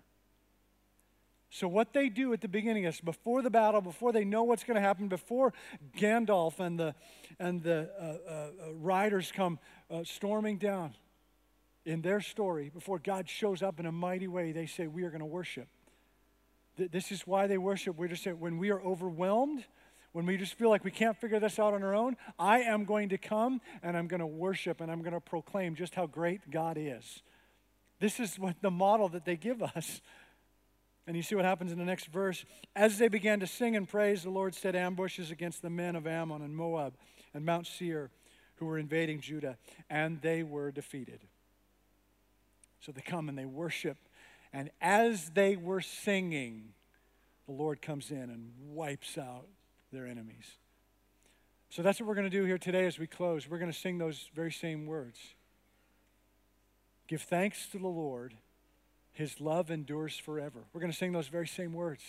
So, 1.51 1.67
what 1.67 1.95
they 1.95 2.09
do 2.11 2.33
at 2.35 2.43
the 2.43 2.49
beginning 2.49 2.85
is 2.85 3.01
before 3.01 3.41
the 3.41 3.51
battle, 3.51 3.81
before 3.81 4.13
they 4.13 4.25
know 4.25 4.43
what's 4.43 4.65
going 4.65 4.75
to 4.75 4.81
happen, 4.83 5.09
before 5.09 5.55
Gandalf 5.97 6.61
and 6.61 6.79
the, 6.79 6.95
and 7.39 7.63
the 7.63 7.89
uh, 7.99 8.05
uh, 8.05 8.33
uh, 8.33 8.75
riders 8.75 9.33
come 9.35 9.59
uh, 9.91 10.03
storming 10.05 10.59
down 10.59 10.95
in 11.87 12.03
their 12.03 12.21
story, 12.21 12.69
before 12.69 12.99
God 12.99 13.31
shows 13.31 13.63
up 13.63 13.81
in 13.81 13.87
a 13.87 13.93
mighty 13.93 14.29
way, 14.29 14.53
they 14.53 14.67
say, 14.67 14.87
We 14.87 15.05
are 15.05 15.11
going 15.11 15.21
to 15.21 15.27
worship. 15.27 15.69
This 16.79 17.13
is 17.13 17.27
why 17.27 17.47
they 17.47 17.59
worship. 17.59 17.97
We're 17.97 18.09
just 18.09 18.27
when 18.27 18.59
we 18.59 18.71
are 18.71 18.81
overwhelmed, 18.81 19.65
when 20.13 20.27
we 20.27 20.37
just 20.37 20.55
feel 20.55 20.71
like 20.71 20.85
we 20.85 20.91
can't 20.91 21.17
figure 21.17 21.41
this 21.41 21.59
out 21.59 21.75
on 21.75 21.83
our 21.83 21.95
own, 21.95 22.17
I 22.39 22.61
am 22.61 22.85
going 22.85 23.11
to 23.11 23.19
come 23.19 23.61
and 23.83 23.97
I'm 23.97 24.07
going 24.07 24.21
to 24.21 24.27
worship 24.27 24.81
and 24.81 24.91
I'm 24.91 25.01
going 25.01 25.13
to 25.13 25.21
proclaim 25.21 25.75
just 25.75 25.95
how 25.95 26.07
great 26.07 26.51
God 26.51 26.77
is. 26.79 27.23
This 28.01 28.21
is 28.21 28.39
what 28.39 28.57
the 28.63 28.71
model 28.71 29.09
that 29.11 29.25
they 29.25 29.37
give 29.37 29.63
us. 29.63 30.01
And 31.07 31.17
you 31.17 31.23
see 31.23 31.35
what 31.35 31.45
happens 31.45 31.73
in 31.73 31.79
the 31.79 31.85
next 31.85 32.07
verse. 32.07 32.45
As 32.77 32.99
they 32.99 33.09
began 33.09 33.41
to 33.41 33.47
sing 33.47 33.77
and 33.77 33.89
praise, 33.89 34.23
the 34.23 34.31
Lord 34.31 34.55
set 34.55 34.75
ambushes 34.77 35.31
against 35.31 35.63
the 35.63 35.71
men 35.71 35.97
of 35.97 36.07
Ammon 36.07 36.43
and 36.43 36.55
Moab 36.55 36.95
and 37.33 37.45
Mount 37.45 37.67
Seir 37.67 38.11
who 38.57 38.67
were 38.67 38.79
invading 38.79 39.21
Judah, 39.21 39.57
and 39.89 40.21
they 40.21 40.43
were 40.43 40.71
defeated. 40.71 41.21
So 42.81 42.93
they 42.93 43.01
come 43.01 43.29
and 43.29 43.39
they 43.39 43.45
worship 43.45 43.97
and 44.53 44.71
as 44.81 45.31
they 45.31 45.57
were 45.57 45.81
singing, 45.81 46.71
the 47.47 47.53
Lord 47.53 47.83
comes 47.83 48.11
in 48.11 48.31
and 48.31 48.53
wipes 48.71 49.19
out 49.19 49.47
their 49.93 50.07
enemies. 50.07 50.57
So 51.71 51.83
that's 51.83 52.01
what 52.01 52.09
we're 52.09 52.15
going 52.15 52.31
to 52.31 52.37
do 52.37 52.45
here 52.45 52.59
today 52.59 52.87
as 52.87 52.99
we 52.99 53.07
close. 53.07 53.49
We're 53.49 53.59
going 53.59 53.73
to 53.73 53.79
sing 53.79 53.99
those 53.99 54.31
very 54.35 54.53
same 54.53 54.87
words. 54.87 55.19
Give 57.09 57.21
thanks 57.21 57.67
to 57.73 57.79
the 57.79 57.89
Lord. 57.89 58.35
His 59.13 59.41
love 59.41 59.71
endures 59.71 60.17
forever. 60.17 60.61
We're 60.73 60.81
going 60.81 60.93
to 60.93 60.97
sing 60.97 61.13
those 61.13 61.29
very 61.29 61.49
same 61.49 61.73
words. 61.73 62.03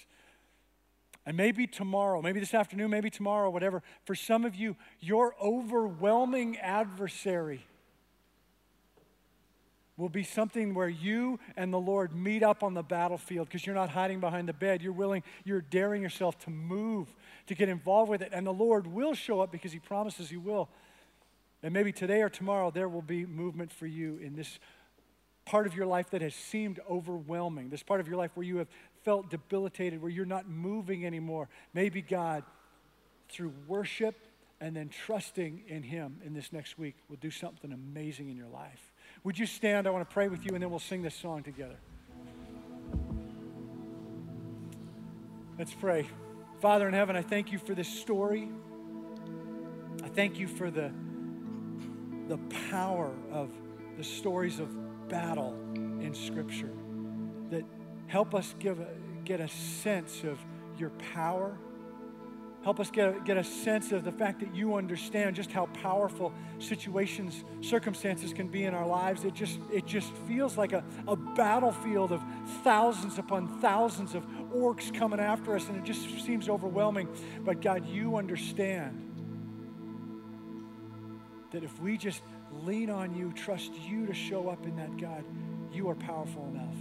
And 1.26 1.36
maybe 1.36 1.68
tomorrow, 1.68 2.22
maybe 2.22 2.40
this 2.40 2.54
afternoon, 2.54 2.90
maybe 2.90 3.10
tomorrow, 3.10 3.50
whatever, 3.50 3.84
for 4.06 4.16
some 4.16 4.46
of 4.46 4.56
you, 4.56 4.76
your 5.00 5.36
overwhelming 5.42 6.58
adversary 6.58 7.66
will 10.00 10.10
be 10.10 10.24
something 10.24 10.74
where 10.74 10.88
you 10.88 11.39
and 11.58 11.74
the 11.74 11.80
Lord 11.80 12.16
meet 12.16 12.41
up 12.41 12.64
on 12.64 12.74
the 12.74 12.82
battlefield 12.82 13.47
because 13.50 13.66
you're 13.66 13.76
not 13.76 13.89
hiding 13.89 14.22
behind 14.22 14.47
the 14.47 14.54
bed. 14.54 14.82
You're 14.82 14.93
willing, 14.93 15.24
you're 15.43 15.62
daring 15.62 16.02
yourself 16.02 16.39
to 16.39 16.50
move, 16.50 17.14
to 17.47 17.54
get 17.54 17.68
involved 17.68 18.10
with 18.10 18.22
it. 18.22 18.30
And 18.32 18.47
the 18.47 18.54
Lord 18.54 18.88
will 18.88 19.14
show 19.14 19.41
up 19.41 19.52
because 19.52 19.74
He 19.74 19.80
promises 19.80 20.30
He 20.30 20.38
will. 20.38 20.70
And 21.62 21.74
maybe 21.74 21.91
today 21.91 22.22
or 22.22 22.30
tomorrow, 22.30 22.72
there 22.72 22.88
will 22.88 23.02
be 23.02 23.26
movement 23.26 23.74
for 23.74 23.86
you 23.86 24.18
in 24.24 24.38
this 24.38 24.60
part 25.43 25.68
of 25.68 25.76
your 25.76 25.86
life 25.86 26.12
that 26.12 26.22
has 26.22 26.34
seemed 26.34 26.80
overwhelming, 26.89 27.70
this 27.70 27.84
part 27.84 28.00
of 28.00 28.08
your 28.08 28.18
life 28.18 28.32
where 28.36 28.45
you 28.45 28.58
have 28.58 28.70
felt 29.04 29.30
debilitated, 29.30 30.02
where 30.02 30.12
you're 30.12 30.26
not 30.26 30.47
moving 30.47 31.06
anymore. 31.06 31.50
Maybe 31.74 32.02
God, 32.02 32.43
through 33.28 33.52
worship 33.68 34.16
and 34.62 34.76
then 34.76 34.88
trusting 34.89 35.64
in 35.68 35.84
Him 35.84 36.22
in 36.24 36.34
this 36.34 36.54
next 36.54 36.78
week, 36.78 36.95
will 37.10 37.18
do 37.18 37.32
something 37.32 37.74
amazing 37.74 38.30
in 38.30 38.38
your 38.38 38.47
life. 38.47 38.89
Would 39.24 39.38
you 39.38 39.45
stand? 39.45 39.88
I 39.88 39.89
want 39.89 40.07
to 40.07 40.13
pray 40.13 40.28
with 40.28 40.45
you, 40.45 40.53
and 40.53 40.63
then 40.63 40.70
we'll 40.70 40.80
sing 40.80 41.01
this 41.01 41.15
song 41.15 41.43
together. 41.43 41.78
Let's 45.57 45.74
pray. 45.74 46.07
Father 46.61 46.88
in 46.88 46.93
heaven, 46.93 47.15
I 47.15 47.22
thank 47.22 47.51
you 47.51 47.59
for 47.59 47.74
this 47.74 47.88
story. 47.88 48.49
I 50.03 50.07
thank 50.07 50.39
you 50.39 50.47
for 50.47 50.72
the, 50.72 50.91
the 52.28 52.38
power 52.72 53.11
of 53.32 53.49
the 53.97 54.03
stories 54.03 54.59
of 54.59 55.09
battle 55.09 55.57
in 55.76 56.13
Scripture 56.13 56.72
that 57.49 57.65
help 58.07 58.34
us 58.34 58.55
give 58.59 58.80
get 59.26 59.41
a 59.41 59.47
sense 59.47 60.24
of 60.24 60.39
your 60.78 60.89
power 61.13 61.57
Help 62.62 62.82
us 62.82 62.91
get 62.91 63.16
a, 63.16 63.20
get 63.22 63.38
a 63.38 63.43
sense 63.43 63.93
of 63.93 64.03
the 64.03 64.12
fact 64.12 64.41
that 64.41 64.53
you 64.53 64.76
understand 64.76 65.36
just 65.36 65.49
how 65.49 65.68
powerful 65.68 66.34
situations, 66.60 67.45
circumstances 67.62 68.34
can 68.34 68.49
be 68.49 68.66
in 68.66 68.74
our 68.74 68.86
lives. 68.86 69.24
It 69.24 69.34
just, 69.34 69.60
it 69.72 69.86
just 69.86 70.12
feels 70.28 70.57
like 70.57 70.74
a, 70.74 70.84
a 71.07 71.16
battlefield 71.16 72.12
of 72.12 72.22
thousands 72.64 73.18
upon 73.18 73.62
thousands 73.62 74.14
of 74.14 74.26
orcs 74.53 74.93
coming 74.93 75.22
after 75.22 75.55
us, 75.55 75.70
and 75.70 75.78
it 75.78 75.84
just 75.84 76.01
seems 76.26 76.49
overwhelming. 76.49 77.07
But 77.45 77.62
God, 77.62 77.88
you 77.88 78.18
understand 78.18 79.05
that 81.51 81.64
if 81.64 81.80
we 81.80 81.97
just 81.97 82.22
lean 82.51 82.89
on 82.89 83.16
you, 83.16 83.32
trust 83.32 83.72
you 83.88 84.05
to 84.05 84.14
show 84.14 84.49
up 84.49 84.66
in 84.66 84.76
that, 84.76 84.97
God, 84.97 85.24
you 85.72 85.89
are 85.89 85.95
powerful 85.95 86.45
enough. 86.53 86.76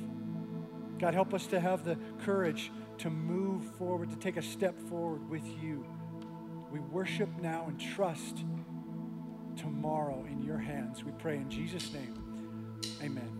God, 0.98 1.14
help 1.14 1.32
us 1.32 1.46
to 1.48 1.60
have 1.60 1.84
the 1.84 1.96
courage 2.24 2.72
to 2.98 3.10
move 3.10 3.64
forward, 3.76 4.10
to 4.10 4.16
take 4.16 4.36
a 4.36 4.42
step 4.42 4.78
forward 4.88 5.28
with 5.28 5.46
you. 5.62 5.86
We 6.70 6.80
worship 6.80 7.28
now 7.40 7.66
and 7.68 7.80
trust 7.80 8.44
tomorrow 9.56 10.26
in 10.30 10.42
your 10.42 10.58
hands. 10.58 11.04
We 11.04 11.12
pray 11.12 11.36
in 11.36 11.50
Jesus' 11.50 11.92
name. 11.92 12.14
Amen. 13.02 13.37